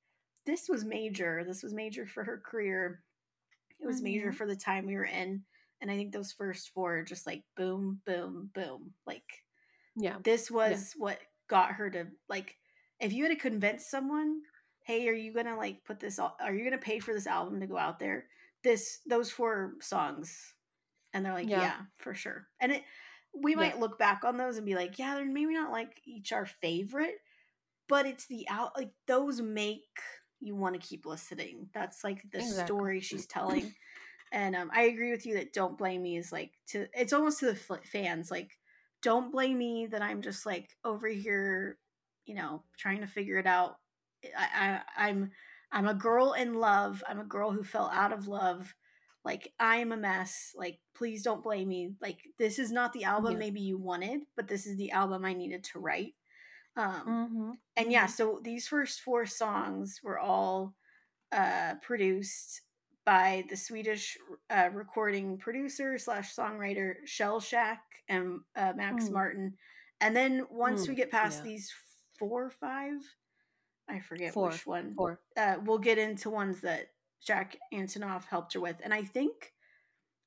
[0.45, 1.43] this was major.
[1.45, 3.01] This was major for her career.
[3.79, 4.35] It was major Mhm.
[4.35, 5.43] for the time we were in.
[5.81, 8.93] And I think those first four are just like boom, boom, boom.
[9.05, 9.43] Like
[9.95, 10.17] Yeah.
[10.23, 12.55] this was what got her to like
[12.99, 14.41] if you had to convince someone
[14.83, 17.59] hey are you gonna like put this al- are you gonna pay for this album
[17.61, 18.27] to go out there
[18.63, 20.53] this those four songs
[21.13, 21.81] and they're like yeah, Yeah.
[21.97, 22.83] for sure and it
[23.41, 23.59] we Yeah.
[23.61, 26.45] might look back on those and be like yeah they're maybe not like each our
[26.45, 27.15] favorite
[27.87, 29.81] but it's the out like those make
[30.39, 32.63] you want to keep listening that's like the Exactly.
[32.65, 33.73] story she's telling
[34.31, 37.39] and um, I agree with you that "Don't Blame Me" is like to it's almost
[37.39, 38.51] to the f- fans like
[39.01, 41.77] don't blame me that I'm just like over here,
[42.25, 43.77] you know, trying to figure it out.
[44.37, 45.31] I, I I'm
[45.71, 47.03] I'm a girl in love.
[47.07, 48.73] I'm a girl who fell out of love.
[49.27, 50.53] Like I am a mess.
[50.55, 51.91] Like please don't blame me.
[52.01, 53.37] Like this is not the album Yeah.
[53.39, 56.15] maybe you wanted, but this is the album I needed to write.
[56.77, 57.57] Um, Mhm.
[57.75, 58.11] and yeah, Mhm.
[58.11, 60.75] so these first four songs were all
[61.33, 62.61] uh, produced
[63.03, 64.17] by the Swedish
[64.49, 69.11] uh, recording producer slash songwriter Shellback and uh, Max Mm.
[69.11, 69.57] Martin.
[69.99, 70.97] And then once we Mm.
[70.97, 71.43] get past Yeah.
[71.51, 71.73] these
[72.17, 72.93] four or five,
[73.89, 74.51] I forget Four.
[74.51, 74.95] which one.
[74.95, 75.19] Four.
[75.35, 76.93] Uh, we'll get into ones that
[77.25, 78.77] Jack Antonoff helped her with.
[78.83, 79.53] And I think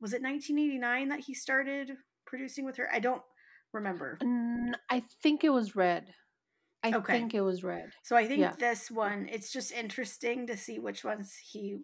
[0.00, 2.88] was it 1989 that he started producing with her?
[2.92, 3.22] I don't
[3.72, 4.18] remember.
[4.90, 6.14] I think it was red.
[6.82, 7.20] I Okay.
[7.20, 7.90] think it was red.
[8.02, 8.56] So I think Yeah.
[8.56, 11.80] this one, it's just interesting to see which ones he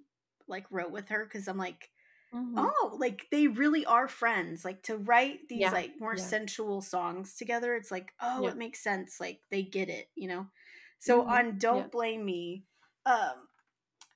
[0.48, 1.90] like wrote with her because I'm like,
[2.32, 2.56] Mhm.
[2.58, 4.64] oh, like they really are friends.
[4.64, 6.24] Like to write these Yeah, like more yeah.
[6.24, 9.20] sensual songs together, it's like, oh, it makes sense.
[9.20, 10.46] Like they get it, you know.
[10.98, 11.92] So Mhm, on Don't.
[11.92, 12.64] Blame Me,
[13.04, 13.48] um,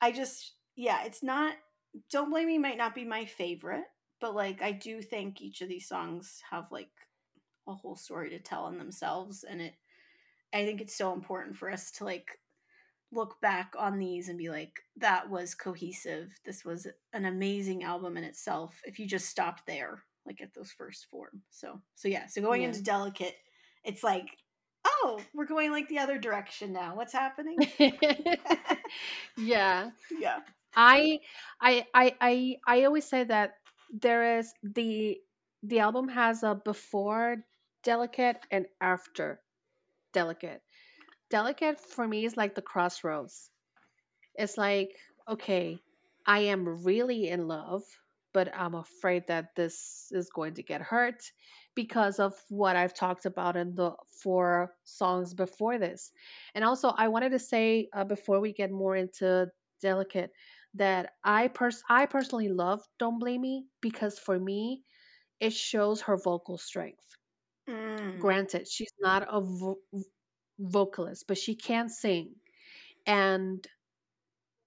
[0.01, 1.55] I just yeah, it's not
[2.11, 3.85] Don't Blame Me might not be my favorite,
[4.21, 6.91] but like I do think each of these songs have like
[7.69, 9.75] a whole story to tell in themselves and it
[10.53, 12.39] I think it's so important for us to like
[13.13, 16.33] look back on these and be like that was cohesive.
[16.45, 20.71] This was an amazing album in itself if you just stopped there like at those
[20.73, 21.31] first four.
[21.51, 22.69] So so yeah, so going Yeah.
[22.69, 23.35] into delicate
[23.85, 24.27] it's like
[24.87, 26.97] oh, we're going like the other direction now.
[26.97, 27.57] What's happening?
[29.37, 29.91] yeah.
[30.19, 30.39] yeah.
[30.75, 31.21] I
[31.61, 33.55] I I I I always say that
[33.93, 35.19] there is the
[35.63, 37.37] the album has a before
[37.83, 39.41] delicate and after
[40.13, 40.63] delicate.
[41.31, 43.51] Delicate for me is like the crossroads.
[44.35, 44.97] It's like,
[45.29, 45.79] okay,
[46.27, 47.83] I am really in love,
[48.33, 51.23] but I'm afraid that this is going to get hurt
[51.75, 53.93] because of what I've talked about in the
[54.23, 56.13] four songs before this.
[56.55, 59.49] And also, I wanted to say uh, before we get more into
[59.81, 60.31] Delicate
[60.75, 64.85] that I pers- I personally love Don't Blame Me because for me,
[65.41, 67.17] it shows her vocal strength.
[67.69, 68.21] Mm.
[68.21, 69.83] Granted, she's not a vo-
[70.59, 72.37] vocalist, but she can sing.
[73.07, 73.67] And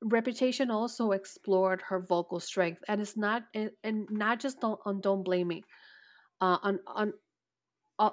[0.06, 5.00] Reputation also explored her vocal strength, and it's not and, and not just on, on
[5.02, 5.64] "Don't Blame Me,"
[6.42, 7.14] uh, on on
[8.00, 8.12] uh,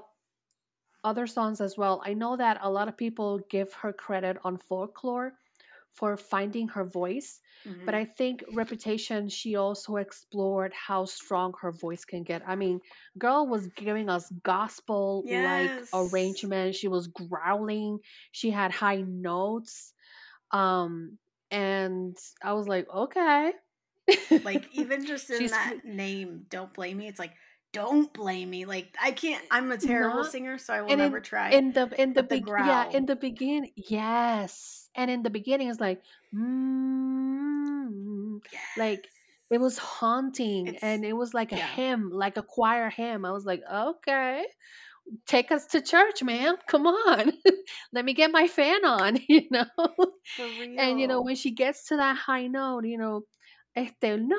[1.05, 2.01] other songs as well.
[2.05, 5.39] I know that a lot of people give her credit on "Folklore"
[5.95, 7.87] for finding her voice, Mhm.
[7.87, 12.43] but I think "Reputation" she also explored how strong her voice can get.
[12.47, 12.81] I mean,
[13.19, 15.91] girl was giving us gospel like Yes.
[15.93, 16.75] arrangement.
[16.77, 17.99] She was growling.
[18.33, 19.93] She had high notes.
[20.53, 21.19] Um,
[21.51, 23.53] and I was like, okay.
[24.43, 27.09] like even just in She's that name, don't blame me.
[27.09, 27.35] It's like
[27.73, 28.65] don't blame me.
[28.65, 29.43] Like I can't.
[29.51, 31.51] I'm a terrible not, singer, so I will never in try.
[31.51, 35.69] in the in the but the yeah in the beginning yes, and in the beginning
[35.69, 36.03] it's like
[36.35, 38.41] mm,
[38.77, 39.07] like
[39.51, 41.67] it was haunting, It's- and it was like a yeah.
[41.67, 43.25] hymn, like a choir hymn.
[43.25, 44.45] I was like, okay.
[45.27, 46.55] Take us to church, man.
[46.69, 47.33] Come on.
[47.93, 49.65] Let me get my fan on, you know?
[50.79, 53.23] And you know, when she gets to that high note, you know,
[53.75, 54.37] este no,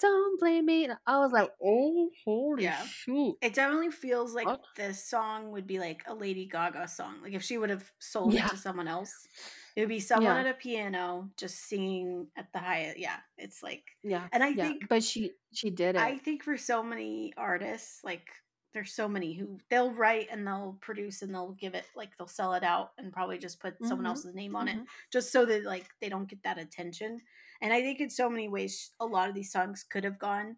[0.00, 0.88] don't blame me.
[1.06, 2.82] I was like, oh, holy Yeah.
[2.86, 3.36] shoot.
[3.42, 4.58] It definitely feels like Oh.
[4.76, 7.20] this song would be like a Lady Gaga song.
[7.22, 8.46] Like if she would have sold Yeah.
[8.46, 9.12] it to someone else,
[9.76, 10.40] it would be someone Yeah.
[10.40, 12.98] at a piano just singing at the highest.
[12.98, 14.28] Yeah, it's like, Yeah.
[14.32, 16.00] and I think but she she did it.
[16.00, 18.28] I think for so many artists, like
[18.74, 22.26] there's so many who they'll write and they'll produce and they'll give it like they'll
[22.26, 24.88] sell it out and probably just put someone Mhm, else's name on it Mhm.
[25.12, 27.20] just so that like they don't get that attention.
[27.62, 30.56] And I think in so many ways, a lot of these songs could have gone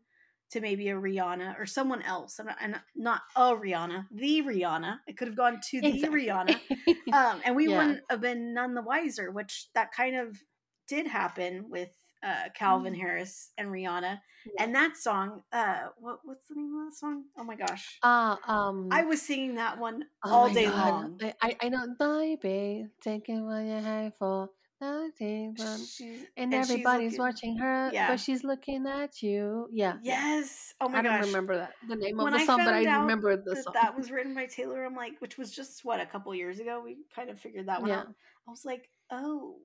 [0.50, 5.00] to maybe a Rihanna or someone else, and, and not a Rihanna, the Rihanna.
[5.06, 6.08] It could have gone to the Exactly.
[6.08, 6.60] Rihanna,
[7.12, 7.68] um, and we Yeah.
[7.68, 9.30] wouldn't have been none the wiser.
[9.30, 10.38] Which that kind of
[10.86, 12.98] did happen with uh, Calvin Mhm.
[13.02, 14.62] Harris and Rihanna, Yeah.
[14.64, 15.42] and that song.
[15.52, 17.24] Uh, what what's the name of that song?
[17.38, 20.76] Oh my gosh, uh, um, I was singing that one oh all day God.
[20.90, 21.20] long.
[21.22, 24.50] I, I, I know, baby, taking what you have for
[24.80, 28.08] nothing, and and everybody's looking- watching her, Yeah.
[28.08, 29.68] but she's looking at you.
[29.72, 29.94] Yeah.
[30.02, 30.74] Yes.
[30.80, 31.12] Oh my gosh.
[31.12, 33.54] I don't remember that the name when of the I song, but I remember the
[33.54, 33.72] that song.
[33.74, 36.82] that was written by Taylor, I'm like, which was just what a couple years ago.
[36.84, 38.00] We kind of figured that one Yeah.
[38.00, 38.08] out.
[38.46, 39.56] I was like, oh,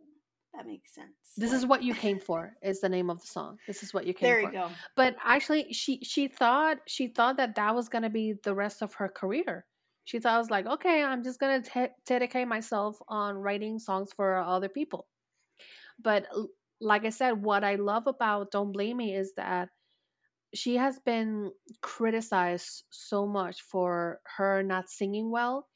[0.54, 1.14] that makes sense.
[1.38, 2.54] This is what you came for.
[2.62, 3.58] Is the name of the song.
[3.68, 4.42] This is what you came for.
[4.42, 4.54] There for.
[4.54, 4.70] you go.
[4.96, 8.94] But actually, she she thought she thought that that was gonna be the rest of
[8.96, 9.66] her career.
[10.04, 14.12] She thought I was like, okay, I'm just gonna te- dedicate myself on writing songs
[14.16, 15.08] for other people.
[16.04, 16.26] But
[16.80, 19.70] like I said, what I love about Don't Blame Me is that
[20.54, 25.68] she has been criticized so much for her not singing well.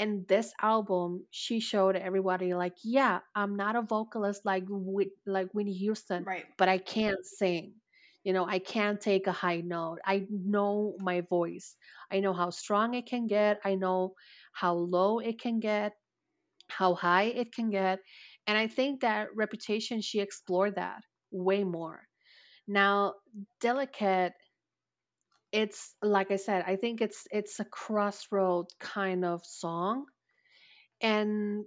[0.00, 4.64] And this album, she showed everybody like, yeah, I'm not a vocalist like
[5.26, 6.46] like Whitney Houston, Right.
[6.58, 7.74] but I can't sing.
[8.24, 9.98] You know, I can't take a high note.
[10.04, 11.76] I know my voice.
[12.10, 13.60] I know how strong it can get.
[13.64, 14.14] I know
[14.52, 15.92] how low it can get,
[16.68, 18.00] how high it can get.
[18.46, 22.08] And I think that Reputation, she explored that way more.
[22.68, 23.14] Now,
[23.60, 24.32] Delicate,
[25.52, 30.06] it's like I said, I think it's it's a crossroad kind of song.
[31.00, 31.64] And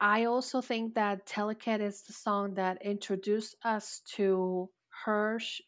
[0.00, 4.70] I also think that Delicate is the song that introduced us to
[5.04, 5.62] her sh-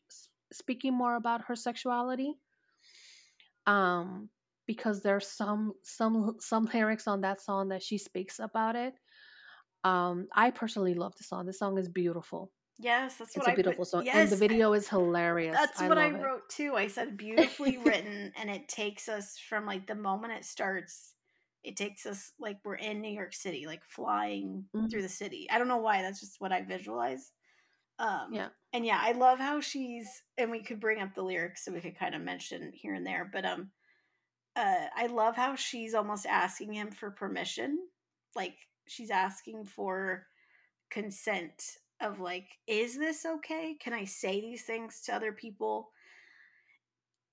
[0.52, 2.34] speaking more about her sexuality.
[3.66, 4.30] Um,
[4.66, 8.94] because there's some some some lyrics on that song that she speaks about it.
[9.84, 11.46] Um, I personally love the song.
[11.46, 12.50] The song is beautiful.
[12.80, 13.88] Yes, that's It's what a I beautiful put.
[13.88, 15.56] song, Yes, and the video is hilarious.
[15.56, 16.22] That's I what I love it.
[16.22, 16.74] wrote too.
[16.76, 21.14] I said beautifully written, and it takes us from like the moment it starts.
[21.64, 24.90] It takes us like we're in New York City, like flying Mhm.
[24.90, 25.48] through the city.
[25.50, 26.02] I don't know why.
[26.02, 27.32] That's just what I visualize.
[27.98, 28.50] Um, Yeah.
[28.72, 30.22] And yeah, I love how she's.
[30.36, 33.06] And we could bring up the lyrics so we could kind of mention here and
[33.06, 33.70] there, but um,
[34.56, 37.78] uh, I love how she's almost asking him for permission.
[38.36, 38.56] Like
[38.86, 40.26] she's asking for
[40.90, 43.76] consent of like, is this okay?
[43.80, 45.90] Can I say these things to other people?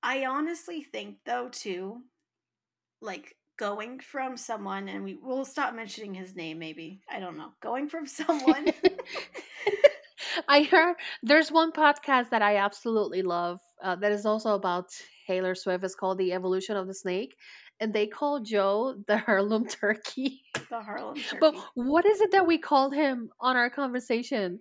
[0.04, 2.02] I honestly think though too,
[3.02, 7.02] like going from someone and we will stop mentioning his name maybe.
[7.10, 7.52] I don't know.
[7.62, 8.68] Going from someone
[10.48, 14.88] I heard there's one podcast that I absolutely love uh, that is also about
[15.28, 15.84] Taylor Swift.
[15.84, 17.36] It's called The Evolution of the Snake,
[17.80, 20.42] and they call Joe the Harlem Turkey.
[20.70, 21.38] the Harlem Turkey.
[21.40, 24.60] But what is it that we called him on our conversation?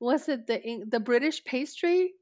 [0.00, 2.12] Was it the the British pastry?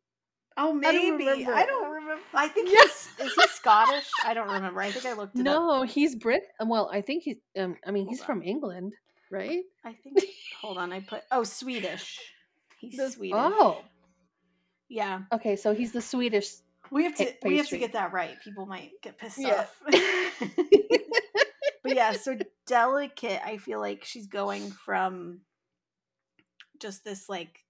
[0.57, 0.99] oh I maybe.
[1.09, 1.53] don't remember.
[1.55, 2.23] I don't remember.
[2.33, 2.83] I think Yeah.
[2.83, 4.09] he's is he Scottish?
[4.25, 4.81] I don't remember.
[4.81, 5.45] I think I looked it up.
[5.45, 6.45] No, he's Brit.
[6.65, 7.37] Well, I think he's.
[7.59, 8.27] Um, I mean, Hold he's on.
[8.27, 8.93] from England,
[9.33, 9.63] right?
[9.85, 10.21] I think
[10.61, 12.21] hold on, I put oh Swedish.
[12.79, 13.37] He's The- Swedish.
[13.37, 13.83] Oh,
[14.89, 15.23] Yeah.
[15.33, 15.57] okay.
[15.57, 16.49] So he's the Swedish.
[16.95, 18.41] We have to pa- we have to get that right.
[18.43, 19.67] People might get pissed Yeah.
[19.67, 19.83] off.
[21.83, 25.41] but yeah, so delicate, I feel like she's going from
[26.81, 27.65] just this like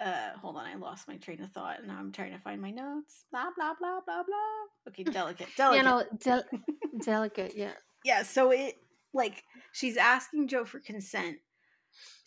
[0.00, 2.60] uh hold on, I lost my train of thought and now I'm trying to find
[2.60, 3.24] my notes.
[3.32, 4.88] Blah blah blah blah blah.
[4.88, 5.48] Okay, delicate.
[5.56, 5.78] Delicate.
[5.78, 6.44] You know, del-
[7.04, 7.54] delicate.
[7.56, 7.72] Yeah.
[8.04, 8.76] yeah, so it
[9.14, 9.42] like
[9.72, 11.38] she's asking Joe for consent.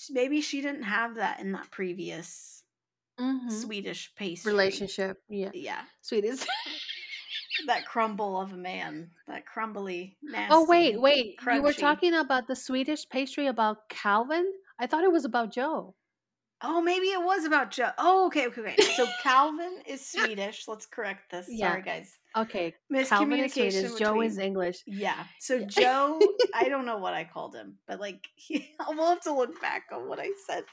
[0.09, 2.62] Maybe she didn't have that in that previous
[3.19, 3.51] Mhm.
[3.51, 5.21] Swedish pastry Relationship.
[5.29, 5.51] Yeah.
[5.53, 6.39] Yeah, Swedish.
[7.67, 10.53] that crumble of a man, that crumbly, nasty.
[10.53, 11.35] oh wait, wait.
[11.51, 14.51] You were talking about the Swedish pastry about Calvin.
[14.79, 15.95] I thought it was about Joe.
[16.65, 17.91] Oh, maybe it was about Joe.
[17.97, 18.81] Oh, okay, okay, okay.
[18.95, 20.65] So Calvin is Swedish.
[20.65, 21.47] Let's correct this.
[21.49, 21.71] Yeah.
[21.71, 22.17] Sorry, guys.
[22.37, 22.73] Okay.
[23.05, 23.71] Calvin is Miscommunication.
[23.89, 23.99] Swedish.
[23.99, 24.77] Joe is English.
[24.87, 25.25] Yeah.
[25.39, 25.65] So Yeah.
[25.67, 26.21] Joe,
[26.55, 29.83] I don't know what I called him, but like he, we'll have to look back
[29.91, 30.63] on what I said.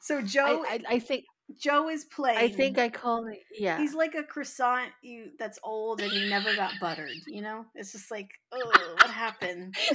[0.00, 1.24] So Joe, I, I, I think
[1.60, 2.38] Joe is playing.
[2.38, 3.40] I think I call it.
[3.58, 3.78] Yeah.
[3.78, 7.10] He's like a croissant you that's old and you never got buttered.
[7.26, 9.74] You know, it's just like, oh, what happened?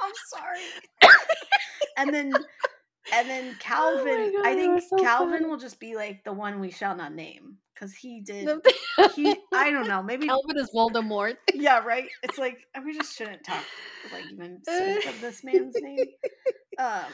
[0.00, 1.12] I'm sorry.
[1.96, 2.32] and then
[3.12, 5.46] And then Calvin, God, I think so Calvin funny.
[5.46, 8.48] will just be like the one we shall not name because he did.
[9.14, 11.36] He, I don't know, maybe Calvin is Voldemort.
[11.54, 12.08] yeah, right.
[12.22, 13.64] It's like we just shouldn't talk
[14.12, 15.98] like even speak of this man's name.
[16.78, 17.04] Um,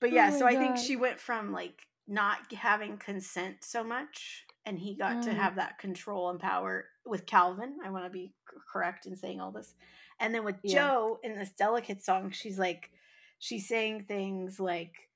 [0.00, 1.74] but yeah, Oh so my I think she went from like
[2.06, 5.36] not having consent so much, and he got to Mm.
[5.36, 7.78] have that control and power with Calvin.
[7.84, 8.34] I want to be
[8.72, 9.74] correct in saying all this,
[10.20, 10.74] and then with Yeah.
[10.74, 12.90] Joe in this delicate song, she's like,
[13.38, 15.08] she's saying things like,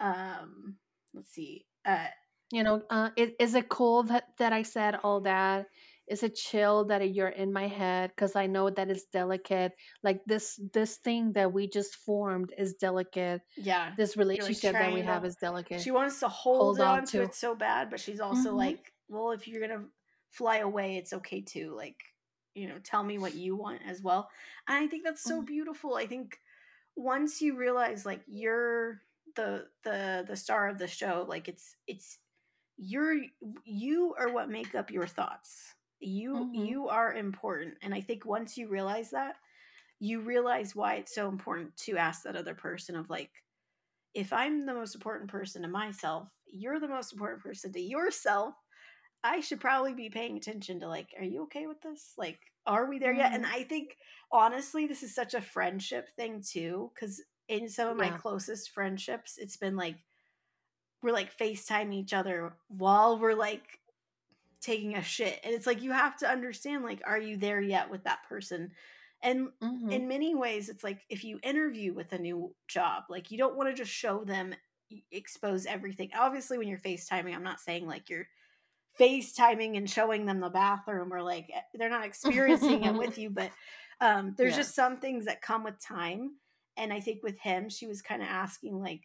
[0.00, 0.76] um,
[1.14, 2.08] let's see, uh,
[2.52, 5.66] You know, uh, is, is it cool that, that I said all that?
[6.08, 8.10] Is it chill that you're in my head?
[8.10, 9.72] Because I know that it's delicate.
[10.02, 13.42] Like this this thing that we just formed is delicate.
[13.56, 15.86] yeah, This relationship that we trying have is delicate.
[15.86, 17.22] she wants to hold, Hold on to to.
[17.22, 18.54] it so bad, but she's also Mhm.
[18.54, 19.86] like, well, if you're gonna
[20.30, 21.74] fly away, it's okay too.
[21.74, 22.02] Like,
[22.54, 24.28] you know, tell me what you want as well.
[24.68, 25.46] And I think that's so Mhm.
[25.46, 25.94] beautiful.
[25.94, 26.40] I think
[26.96, 29.02] once you realize like you're
[29.36, 32.18] the the the star of the show, like it's it's
[32.76, 33.16] you're
[33.64, 35.74] you are what make up your thoughts.
[36.00, 36.52] You Mhm.
[36.52, 37.78] you are important.
[37.82, 39.36] And I think once you realize that,
[40.00, 43.44] you realize why it's so important to ask that other person of like
[44.14, 48.54] if I'm the most important person to myself, you're the most important person to yourself.
[49.24, 52.14] I should probably be paying attention to like, are you okay with this?
[52.18, 53.32] Like, are we there yet?
[53.34, 53.46] And Mhm.
[53.46, 53.98] I think
[54.32, 59.38] honestly, this is such a friendship thing too, because in some of my closest friendships,
[59.38, 60.04] it's been like
[61.02, 63.80] we're like FaceTime each other while we're like
[64.66, 65.40] taking a shit.
[65.44, 68.72] And it's like you have to understand, like, are you there yet with that person?
[69.22, 70.02] And Mhm.
[70.02, 73.54] in many ways it's like if you interview with a new job like you don't
[73.56, 74.52] want to just show them
[75.12, 78.26] expose everything obviously when you're facetiming i'm not saying like you're
[78.98, 83.28] facetiming and showing them the bathroom or like eh, they're not experiencing it with you
[83.30, 83.52] but
[84.00, 84.56] um there's Yeah.
[84.56, 86.38] just some things that come with time
[86.76, 89.04] and i think with him she was kind of asking like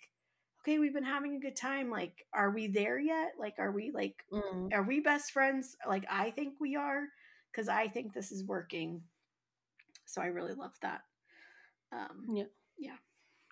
[0.61, 3.91] okay we've been having a good time like are we there yet like are we
[3.91, 4.71] like Mm.
[4.73, 7.03] are we best friends like i think we are
[7.51, 9.01] because i think this is working
[10.05, 11.01] so i really love that
[11.91, 12.45] um Yeah.
[12.77, 12.95] yeah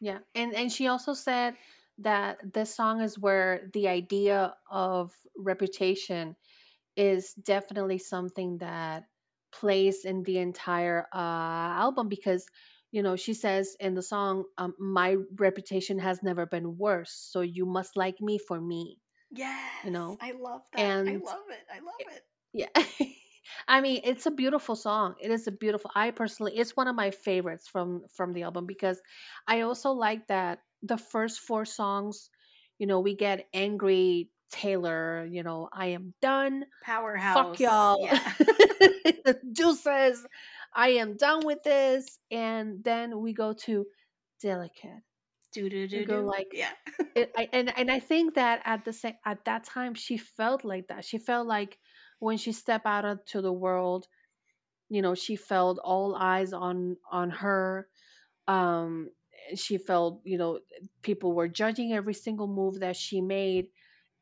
[0.02, 0.20] Yeah.
[0.36, 1.56] And and she also said
[2.00, 6.36] that this song is where the idea of reputation
[6.96, 9.04] is definitely something that
[9.52, 11.18] plays in the entire uh,
[11.84, 12.46] album because
[12.92, 17.42] you know she says in the song um, my reputation has never been worse so
[17.42, 18.98] you must like me for me
[19.32, 22.24] yes know, i love that and i love it i love it
[22.54, 23.08] yeah
[23.68, 26.96] i mean it's a beautiful song it is a beautiful i personally it's one of
[26.96, 29.00] my favorites from from the album because
[29.48, 32.30] i also like that the first four songs
[32.78, 38.34] you know we get angry taylor you know i am done powerhouse fuck y'all yeah.
[39.52, 40.26] Juices
[40.74, 43.86] i am done with this and then we go to
[44.42, 45.02] delicate
[45.52, 46.72] do do do go like- yeah
[47.16, 50.64] it, I, and and I think that at the same at that time she felt
[50.64, 51.06] like that.
[51.06, 51.78] She felt like
[52.20, 54.08] when she stepped out into the world,
[54.90, 57.88] you know, she felt all eyes on on her.
[58.48, 59.10] Um,
[59.56, 60.60] she felt you know
[61.02, 63.68] people were judging every single move that she made,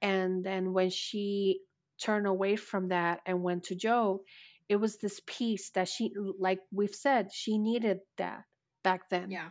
[0.02, 1.62] and then when she
[2.02, 4.22] turned away from that and went to Joe,
[4.70, 8.44] it was this peace that she like we've said she needed that
[8.84, 9.50] back then, yeah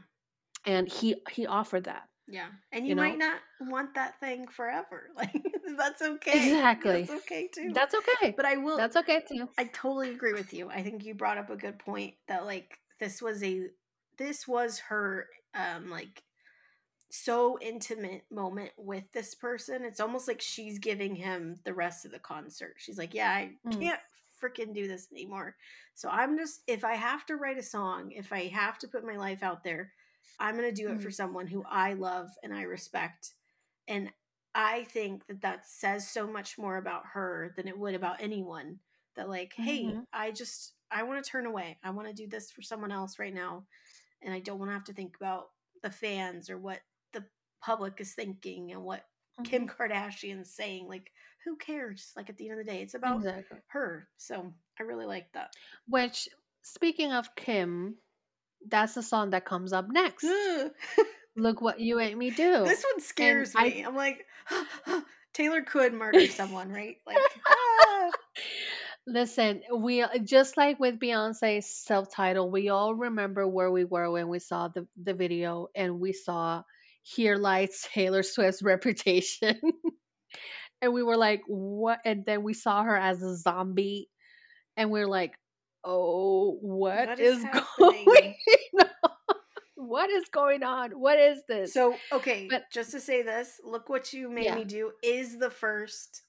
[0.66, 2.02] and he he offered that.
[2.28, 3.02] yeah and you, You know?
[3.02, 5.42] might not want that thing forever like
[5.76, 7.02] that's okay Exactly.
[7.02, 8.34] that's okay too That's okay.
[8.36, 9.48] but i will That's okay too.
[9.58, 10.68] I totally agree with you.
[10.68, 13.68] I think you brought up a good point that like this was a
[14.18, 16.22] this was her um like
[17.10, 19.84] so intimate moment with this person.
[19.84, 22.74] It's almost like she's giving him the rest of the concert.
[22.78, 23.80] She's like, "Yeah, I Mm.
[23.80, 24.00] can't
[24.46, 25.56] freaking do this anymore.
[25.94, 29.04] So I'm just if I have to write a song, if I have to put
[29.06, 29.92] my life out there,
[30.38, 31.12] I'm going to do it for Mm.
[31.12, 33.32] someone who I love and I respect."
[33.88, 34.12] And
[34.54, 38.80] I think that that says so much more about her than it would about anyone.
[39.16, 40.06] That like, hey, Mhm.
[40.12, 41.78] I just I want to turn away.
[41.82, 43.66] I want to do this for someone else right now,
[44.22, 46.82] and I don't want to have to think about the fans or what
[47.12, 47.24] the
[47.60, 49.08] public is thinking and what
[49.44, 49.68] Kim Mhm.
[49.68, 50.88] Kardashian's saying.
[50.88, 51.12] Like,
[51.46, 52.12] who cares?
[52.16, 53.58] Like at the end of the day, it's about Exactly.
[53.68, 54.06] her.
[54.18, 55.52] So I really like that.
[55.88, 56.28] Which,
[56.62, 57.94] speaking of Kim,
[58.68, 60.26] that's the song that comes up next.
[61.36, 62.64] Look what you made me do.
[62.64, 63.82] This one scares I- me.
[63.86, 64.26] I'm like,
[65.34, 66.96] Taylor could murder someone, right?
[67.06, 67.16] Like,
[67.48, 68.10] ah.
[69.08, 74.40] Listen, we just like with Beyonce's self-title, we all remember where we were when we
[74.40, 76.62] saw the, the video and we saw
[77.02, 79.60] Here Lights Taylor Swift's reputation.
[80.82, 82.00] And we were like, what?
[82.04, 84.08] And then we saw her as a zombie
[84.76, 85.34] and we're like,
[85.84, 87.44] oh, What what is is,
[87.78, 88.06] going
[88.78, 88.84] on?
[89.76, 90.90] what is going on?
[90.92, 91.72] What is this?
[91.72, 94.54] So, okay, But- just to say this, Look What You Made Yeah.
[94.56, 96.22] Me Do is the first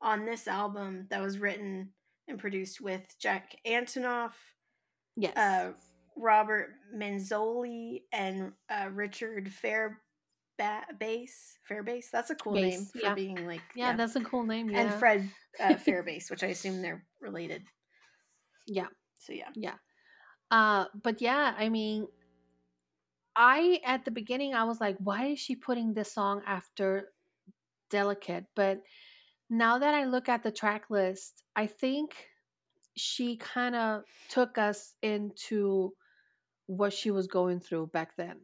[0.00, 1.90] on this album that was written
[2.28, 4.32] and produced with Jack Antonoff,
[5.16, 5.36] yes.
[5.36, 5.72] uh,
[6.16, 9.50] Robert Manzoli, and uh, Richard
[10.60, 11.58] Fairba- Base.
[11.70, 12.06] Fairbase?
[12.12, 13.14] That's a cool name for yeah.
[13.14, 13.62] being like.
[13.74, 14.70] yeah, that's a cool name.
[14.70, 14.80] Yeah.
[14.80, 17.62] And Fred uh, Fairbase, which I assume they're related.
[18.66, 18.86] Yeah.
[19.20, 19.48] So, yeah.
[19.54, 19.74] Yeah.
[20.50, 22.06] Uh, but yeah, I mean,
[23.36, 27.08] I at the beginning I was like, why is she putting this song after
[27.90, 28.44] Delicate?
[28.56, 28.80] But
[29.48, 32.14] now that I look at the track list, I think
[32.96, 35.92] she kind of took us into
[36.66, 38.36] what she was going through back then.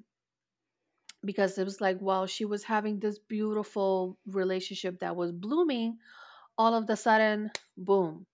[1.26, 5.98] Because it was like, while she was having this beautiful relationship that was blooming,
[6.56, 8.26] all of the sudden, boom,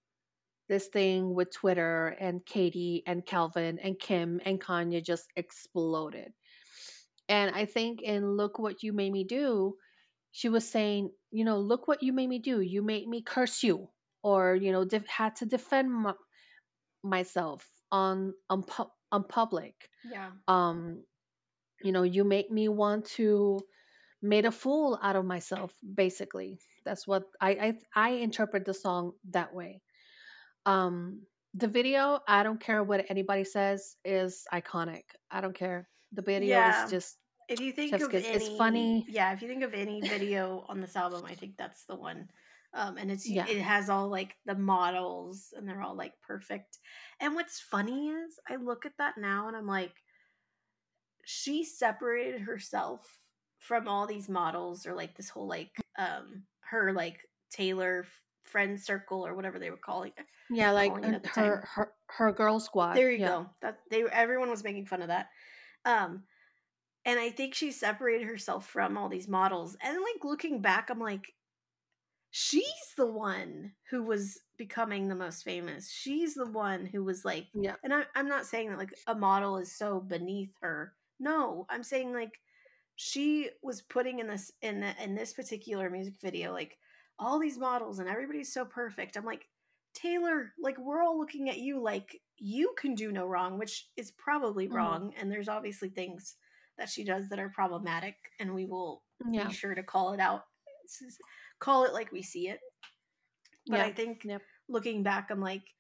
[0.69, 6.33] this thing with Twitter and Katie and Calvin and Kim and Kanye just exploded.
[7.29, 9.77] And I think in Look What You Made Me Do,
[10.33, 12.61] she was saying, you know, look what you made me do.
[12.61, 13.89] You made me curse you,
[14.23, 16.15] or you know, def- had to defend my-
[17.03, 19.75] myself on on, pu- on public.
[20.11, 20.31] Yeah.
[20.49, 21.05] Um,
[21.85, 23.61] you know, you make me want to
[24.23, 25.73] made a fool out of myself.
[25.83, 29.81] Basically, that's what I I, I interpret the song that way.
[30.67, 31.23] Um,
[31.55, 35.03] the video, I don't care what anybody says, is iconic.
[35.31, 35.89] I don't care.
[36.13, 36.85] The video Yeah.
[36.87, 37.19] is just
[37.49, 38.25] If you think of kiss.
[38.25, 39.05] any, It's funny.
[39.09, 42.29] Yeah, if you think of any video on this album, I think that's the one.
[42.75, 43.47] Um, and it's Yeah.
[43.47, 46.79] it has all like the models, and they're all like perfect.
[47.21, 49.93] And what's funny is, I look at that now, and I'm like,
[51.25, 53.19] she separated herself
[53.59, 57.21] from all these models, or like this whole like um her like
[57.51, 58.05] Taylor
[58.45, 60.27] friend circle or whatever they were calling it.
[60.51, 61.63] yeah, like it uh, her time.
[61.75, 62.95] her her girl squad.
[62.95, 63.29] There you yeah.
[63.29, 63.47] go.
[63.63, 65.29] That they everyone was making fun of that.
[65.85, 66.25] Um
[67.05, 69.77] and I think she separated herself from all these models.
[69.83, 71.33] And like looking back, I'm like,
[72.31, 72.63] she's
[72.97, 75.91] the one who was becoming the most famous.
[75.91, 77.75] She's the one who was like Yeah.
[77.83, 80.95] and I, I'm not saying that like a model is so beneath her.
[81.23, 82.41] No, I'm saying like
[82.97, 86.77] she was putting in this in the, in this particular music video like
[87.19, 89.17] all these models and everybody's so perfect.
[89.17, 89.49] I'm like
[89.95, 94.11] Taylor, like we're all looking at you like you can do no wrong, which is
[94.11, 94.73] probably Mhm.
[94.75, 95.15] wrong.
[95.17, 96.37] And there's obviously things
[96.77, 99.47] that she does that are problematic, and we will Yeah.
[99.47, 100.47] be sure to call it out,
[101.61, 102.61] call it like we see it.
[103.69, 103.85] But Yeah.
[103.85, 104.43] I think Yep.
[104.69, 105.73] looking back, I'm like,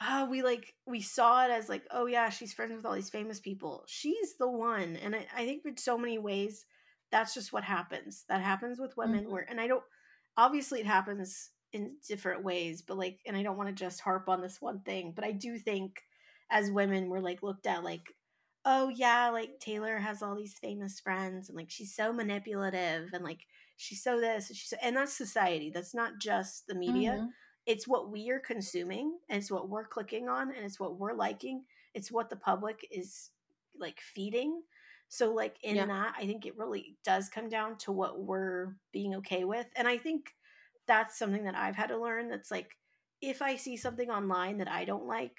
[0.00, 3.10] oh, we like we saw it as like, oh yeah, she's friends with all these
[3.10, 3.84] famous people.
[3.88, 6.66] She's the one, and I, I think in so many ways,
[7.10, 8.24] that's just what happens.
[8.28, 9.24] That happens with women.
[9.24, 9.30] Mhm.
[9.30, 9.84] Where and I don't
[10.36, 14.28] obviously it happens in different ways, but like, and I don't want to just harp
[14.28, 16.00] on this one thing, but I do think
[16.50, 18.14] as women we're like looked at like
[18.64, 23.22] oh yeah like taylor has all these famous friends and like she's so manipulative and
[23.24, 23.40] like
[23.76, 27.32] she's so this and she's so, and that's society that's not just the media Mhm.
[27.68, 31.12] It's what we are consuming and it's what we're clicking on and it's what we're
[31.12, 31.62] liking
[31.94, 33.30] it's what the public is
[33.78, 34.62] like feeding
[35.08, 35.86] so like in Yeah.
[35.86, 39.86] that i think it really does come down to what we're being okay with and
[39.86, 40.34] i think
[40.86, 42.70] that's something that i've had to learn that's like
[43.20, 45.36] if i see something online that i don't like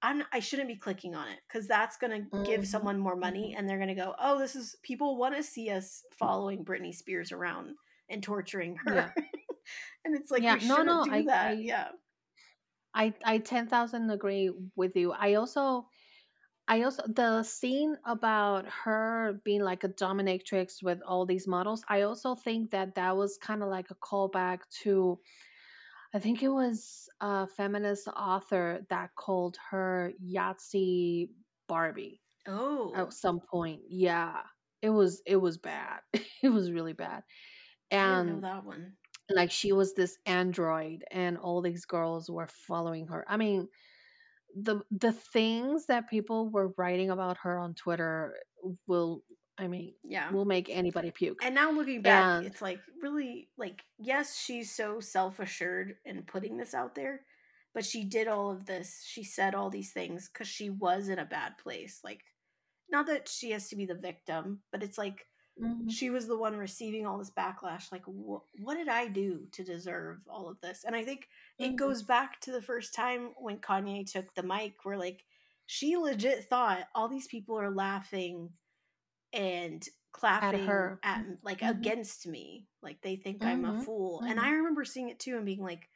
[0.00, 2.66] I'm, I shouldn't be clicking on it because that's going to give Mhm.
[2.68, 5.70] someone more money and they're going to go, oh, this is people want to see
[5.70, 7.74] us following Britney Spears around
[8.08, 8.94] and torturing her.
[8.94, 9.24] Yeah.
[10.04, 11.48] and it's like, Yeah, we no, shouldn't no, do I- that.
[11.48, 11.88] I- yeah.
[12.94, 15.12] I I ten thousand agree with you.
[15.12, 15.86] I also
[16.66, 21.82] I also the scene about her being like a dominatrix with all these models.
[21.88, 25.18] I also think that that was kind of like a callback to.
[26.14, 31.30] I think it was a feminist author that called her Nazi
[31.68, 32.92] Barbie Oh.
[32.96, 33.82] at some point.
[33.90, 34.40] Yeah,
[34.80, 36.00] it was it was bad.
[36.42, 37.22] it was really bad.
[37.92, 38.92] I didn't know And that one.
[39.30, 43.68] Like she was this android and all these girls were following her i mean
[44.54, 48.34] the the things that people were writing about her on twitter
[48.86, 49.22] will
[49.58, 50.30] i mean Yeah.
[50.32, 54.70] will make anybody puke And now looking back, And- it's like really like yes, she's
[54.74, 57.20] so self-assured in putting this out there,
[57.74, 59.02] but she did all of this.
[59.04, 62.00] She said all these things cuz she was in a bad place.
[62.02, 62.22] Like
[62.90, 65.26] not that she has to be the victim, but it's like
[65.60, 65.90] Mhm.
[65.90, 69.64] she was the one receiving all this backlash like wh- what did i do to
[69.64, 71.28] deserve all of this and i think
[71.58, 71.76] it Mhm.
[71.76, 75.24] goes back to the first time when kanye took the mic where like
[75.66, 78.50] she legit thought all these people are laughing
[79.32, 81.00] and clapping at, her.
[81.04, 81.70] m- like Mhm.
[81.70, 83.84] against me like they think i'm a Mhm.
[83.84, 85.88] fool and i remember seeing it too and being like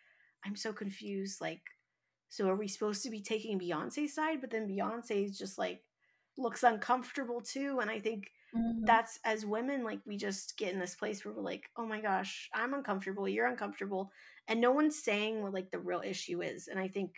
[0.45, 1.63] i'm so confused like
[2.29, 5.83] so are we supposed to be taking beyonce's side but then beyonce is just like
[6.39, 7.79] looks uncomfortable too.
[7.81, 8.87] And I think Mhm.
[8.87, 12.01] that's as women, like we just get in this place where we're like, oh my
[12.01, 14.11] gosh, I'm uncomfortable, you're uncomfortable.
[14.49, 16.69] And no one's saying what like the real issue is.
[16.69, 17.13] And I think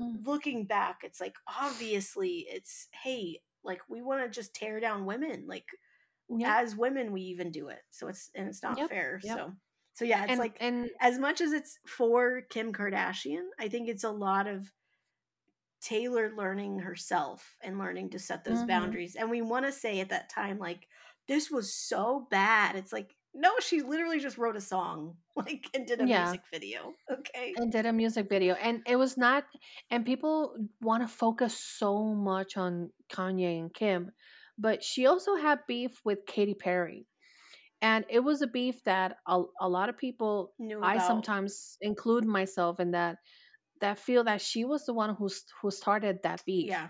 [0.00, 0.24] Mm.
[0.24, 5.46] looking back, it's like obviously it's hey, like we want to just tear down women.
[5.48, 5.66] Like
[6.28, 6.56] Yep.
[6.60, 7.80] as women we even do it.
[7.90, 8.88] So it's and it's not Yep.
[8.88, 9.20] fair.
[9.22, 9.36] Yep.
[9.36, 9.52] So
[9.94, 13.88] so yeah, it's And like and as much as it's for Kim Kardashian, I think
[13.88, 14.72] it's a lot of
[15.84, 18.66] Taylor learning herself and learning to set those Mhm.
[18.68, 19.16] boundaries.
[19.16, 20.88] And we want to say at that time, like,
[21.28, 22.76] this was so bad.
[22.76, 26.42] It's like, no, she literally just wrote a song, like, and did a yeah, music
[26.52, 26.94] video.
[27.10, 27.56] Okay.
[27.56, 29.44] and did a music video, and it was not.
[29.90, 34.10] And people want to focus so much on Kanye and Kim,
[34.58, 37.06] but she also had beef with Katy Perry,
[37.82, 40.54] and it was a beef that a, a lot of people.
[40.58, 43.18] Knew I sometimes include myself in that
[43.84, 45.28] that feel that she was the one who
[45.60, 46.68] who started that beef.
[46.72, 46.88] yeah,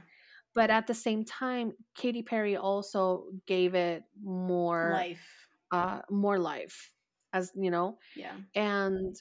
[0.55, 5.27] But at the same time, Katy Perry also gave it more life.
[5.71, 6.91] uh more life
[7.33, 8.37] as you know Yeah.
[8.55, 9.15] and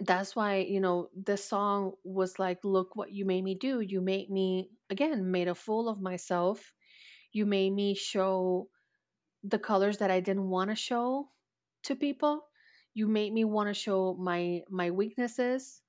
[0.00, 4.00] that's why you know this song was like look what you made me do you
[4.00, 6.72] made me again made a fool of myself
[7.32, 8.68] you made me show
[9.44, 11.28] the colors that i didn't want to show
[11.84, 12.42] to people
[12.94, 15.80] you made me want to show my my weaknesses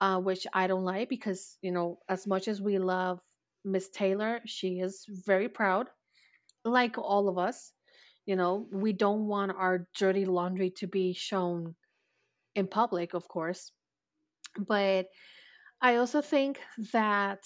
[0.00, 3.20] uh, which i don't like because you know as much as we love
[3.64, 5.86] miss taylor she is very proud
[6.64, 7.72] like all of us
[8.26, 11.74] you know we don't want our dirty laundry to be shown
[12.54, 13.72] in public of course
[14.56, 15.06] but
[15.80, 16.58] I also think
[16.92, 17.40] that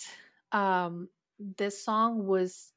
[0.53, 1.09] um,
[1.39, 2.73] this song was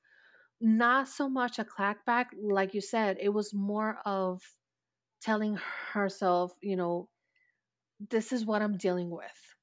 [0.60, 3.18] not so much a clackback, like you said.
[3.20, 4.42] It was more of
[5.22, 5.58] telling
[5.94, 7.10] herself, you know,
[8.10, 9.55] this is what I'm dealing with,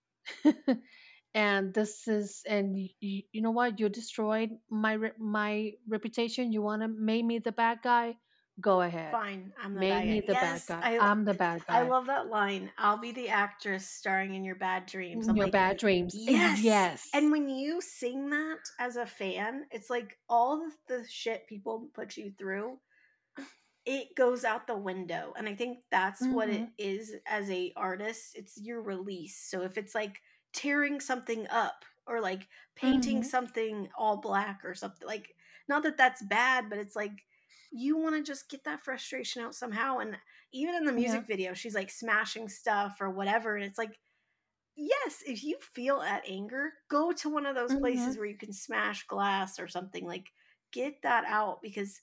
[1.35, 6.53] and this is, and you, you know what, you destroyed my re- my reputation.
[6.53, 8.17] You want to make me the bad guy?
[8.61, 9.53] Go ahead, Fine.
[9.63, 10.27] I'm the make bad me guy.
[10.27, 10.67] the bad Yes.
[10.67, 10.81] guy.
[10.83, 12.71] I I'm the bad guy I love that line.
[12.77, 15.27] I'll be the actress starring in your bad dreams.
[15.27, 16.15] I'm Your like, bad dreams.
[16.15, 16.61] Yes.
[16.63, 17.09] yes.
[17.15, 22.17] And when you sing that as a fan, it's like all the shit people put
[22.17, 22.79] you through,
[23.85, 25.33] it goes out the window.
[25.37, 26.75] And I think that's what it Mhm.
[26.79, 28.37] is as a artist.
[28.37, 29.39] It's your release.
[29.39, 30.21] So if it's like
[30.53, 33.25] tearing something up or like painting Mhm.
[33.25, 35.35] something all black or something like
[35.69, 37.25] not that that's bad, but it's like
[37.71, 40.17] you want to just get that frustration out somehow and
[40.53, 41.27] even in the music Yeah.
[41.27, 43.99] video she's like smashing stuff or whatever and it's like
[44.77, 48.19] yes, if you feel that anger, go to one of those places Mhm.
[48.19, 50.07] where you can smash glass or something.
[50.07, 50.31] Like,
[50.73, 52.01] get that out because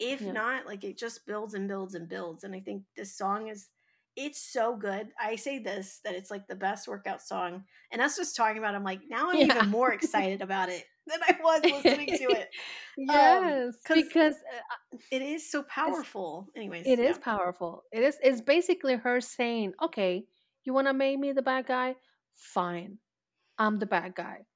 [0.00, 0.32] if Yeah.
[0.32, 2.44] not, like, it just builds and builds and builds.
[2.44, 3.68] And I think this song is,
[4.16, 5.12] it's so good.
[5.20, 7.64] I say this that it's like the best workout song.
[7.92, 9.44] And us just talking about it, I'm like, now I'm Yeah.
[9.44, 12.50] even more excited about it than I was listening to it.
[12.96, 16.50] yes, 'cause because uh, It is so powerful.
[16.56, 17.18] Anyways, it is yeah.
[17.18, 17.84] powerful.
[17.92, 18.18] It is.
[18.22, 20.26] It's basically her saying, "Okay,
[20.64, 21.96] you want to make me the bad guy?
[22.34, 22.98] Fine,
[23.58, 24.46] I'm the bad guy."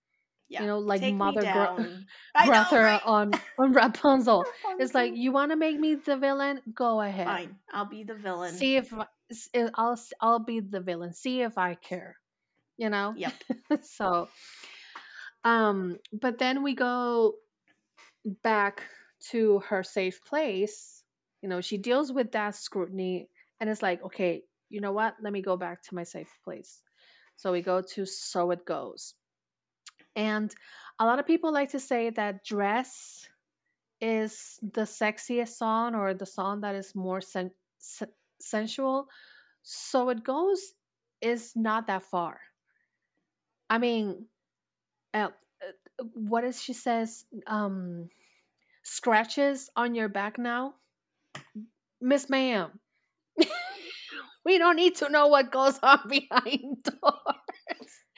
[0.48, 0.62] Yeah.
[0.62, 1.42] You know, like Take mother.
[2.36, 3.02] Know, brother right?
[3.04, 4.44] on on Rapunzel.
[4.78, 6.60] It's like you want to make me the villain?
[6.74, 7.26] Go ahead.
[7.26, 7.56] Fine.
[7.72, 8.54] I'll be the villain.
[8.54, 8.92] See if
[9.74, 11.12] I'll I'll be the villain.
[11.12, 12.16] See if I care.
[12.76, 13.14] You know.
[13.16, 13.32] Yep.
[13.82, 14.28] so,
[15.44, 17.34] um, but then we go
[18.42, 18.82] back
[19.30, 21.02] to her safe place,
[21.42, 23.28] you know, she deals with that scrutiny
[23.60, 25.14] and it's like, okay, you know what?
[25.22, 26.80] Let me go back to my safe place.
[27.36, 29.14] So we go to So It Goes.
[30.16, 30.54] And
[30.98, 33.28] a lot of people like to say that Dress
[34.00, 39.08] is the sexiest song or the song that is more sen- sen- sensual.
[39.62, 40.74] So It Goes
[41.20, 42.40] is not that far.
[43.70, 44.26] I mean,
[45.14, 45.30] uh,
[46.00, 47.24] uh, what is she says?
[47.46, 48.08] Um,
[48.84, 50.74] scratches on your back now?
[52.00, 52.78] Miss Ma'am,
[54.44, 57.43] we don't need to know what goes on behind doors.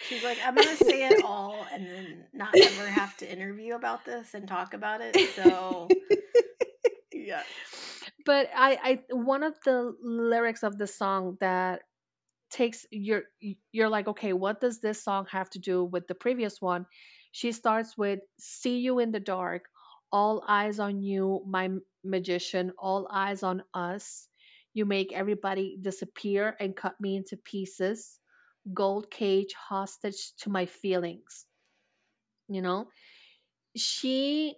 [0.09, 4.05] She's like, I'm gonna say it all and then not ever have to interview about
[4.05, 5.17] this and talk about it.
[5.35, 5.89] So
[7.13, 7.43] yeah.
[8.25, 11.83] But I, I one of the lyrics of the song that
[12.51, 13.23] takes your
[13.73, 16.87] you're like, okay, what does this song have to do with the previous one?
[17.33, 19.65] She starts with see you in the dark,
[20.13, 21.71] all eyes on you, my
[22.05, 24.29] magician, all eyes on us.
[24.75, 28.19] You make everybody disappear and cut me into pieces.
[28.73, 31.47] Gold cage hostage to my feelings.
[32.49, 32.89] You know,
[33.77, 34.57] she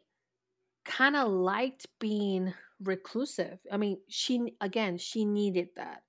[0.85, 3.59] kind of liked being reclusive.
[3.71, 6.03] I mean, she again, she needed that.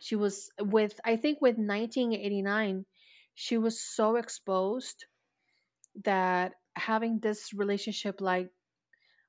[0.00, 2.84] She was with I think with 1989,
[3.34, 5.04] she was so exposed
[6.04, 8.50] that having this relationship like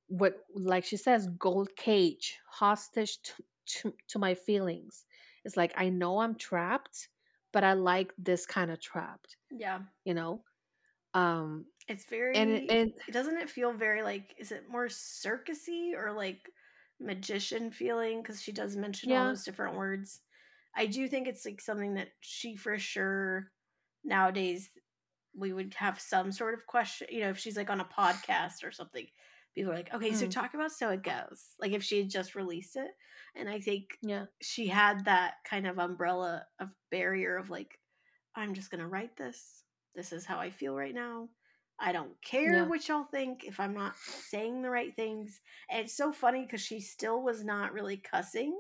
[0.08, 3.34] what like she says gold cage hostage to,
[3.66, 5.06] to, to my feelings
[5.46, 7.08] it's like i know i'm trapped
[7.52, 9.80] but i like this kind of trapped Yeah.
[10.06, 10.42] you know
[11.14, 15.94] um It's and very it, and doesn't it feel very like is it more circusy
[15.96, 16.50] or like
[17.00, 20.22] magician feeling cuz she does mention all those different words.
[20.76, 23.52] I do think it's like something that she for sure
[24.04, 24.70] nowadays
[25.36, 28.64] we would have some sort of question, you know, if she's like on a podcast
[28.64, 29.08] or something.
[29.56, 32.10] People are like, "Okay, so mm, talk about so it goes." Like if she had
[32.10, 32.92] just released it.
[33.36, 37.80] And I think yeah she had that kind of umbrella of barrier of like
[38.36, 39.64] I'm just going to write this.
[39.96, 41.30] This is how I feel right now.
[41.80, 45.40] I don't care yeah what y'all think if I'm not saying the right things.
[45.70, 48.58] And it's so funny because she still was not really cussing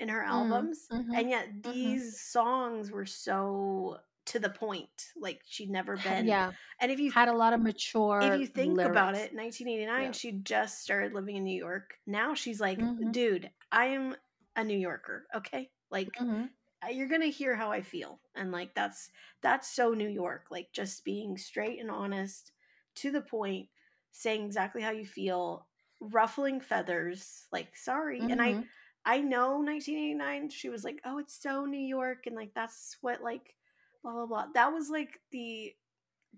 [0.00, 0.86] in her mm, albums.
[0.90, 1.72] mm-hmm, And yet mm-hmm.
[1.72, 5.08] these songs were so to the point.
[5.16, 6.26] Like she'd never been.
[6.26, 10.02] yeah And if you had a lot of mature, if you think about it, 1989,
[10.02, 11.94] yeah she just started living in New York.
[12.06, 14.16] Now she's like, mm-hmm, dude, I am
[14.56, 15.70] a New Yorker, okay?
[15.90, 16.44] Like mm-hmm,
[16.84, 19.10] uh, you're gonna hear how I feel, and like that's
[19.42, 20.46] that's so New York.
[20.50, 22.52] Like just being straight and honest,
[22.96, 23.68] to the point,
[24.12, 25.66] saying exactly how you feel,
[26.00, 27.46] ruffling feathers.
[27.52, 28.62] Like sorry, and I mm-hmm,
[29.04, 30.50] I know 1989.
[30.50, 33.54] She was like, oh, it's so New York, and like that's what like
[34.04, 34.46] blah blah blah.
[34.54, 35.72] That was like the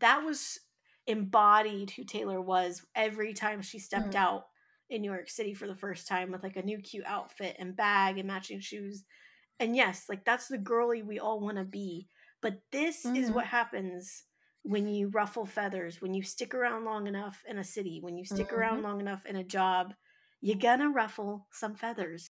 [0.00, 0.58] that was
[1.06, 4.44] embodied who Taylor was every time she stepped mm, out
[4.88, 7.76] in New York City for the first time with like a new cute outfit and
[7.76, 9.04] bag and matching shoes.
[9.60, 12.06] And yes, like that's the girly we all want to be.
[12.42, 14.24] But this is mm-hmm, what happens
[14.62, 18.24] when you ruffle feathers, when you stick around long enough in a city, when you
[18.24, 18.56] stick mm-hmm.
[18.56, 19.94] around long enough in a job,
[20.40, 22.28] you're gonna ruffle some feathers.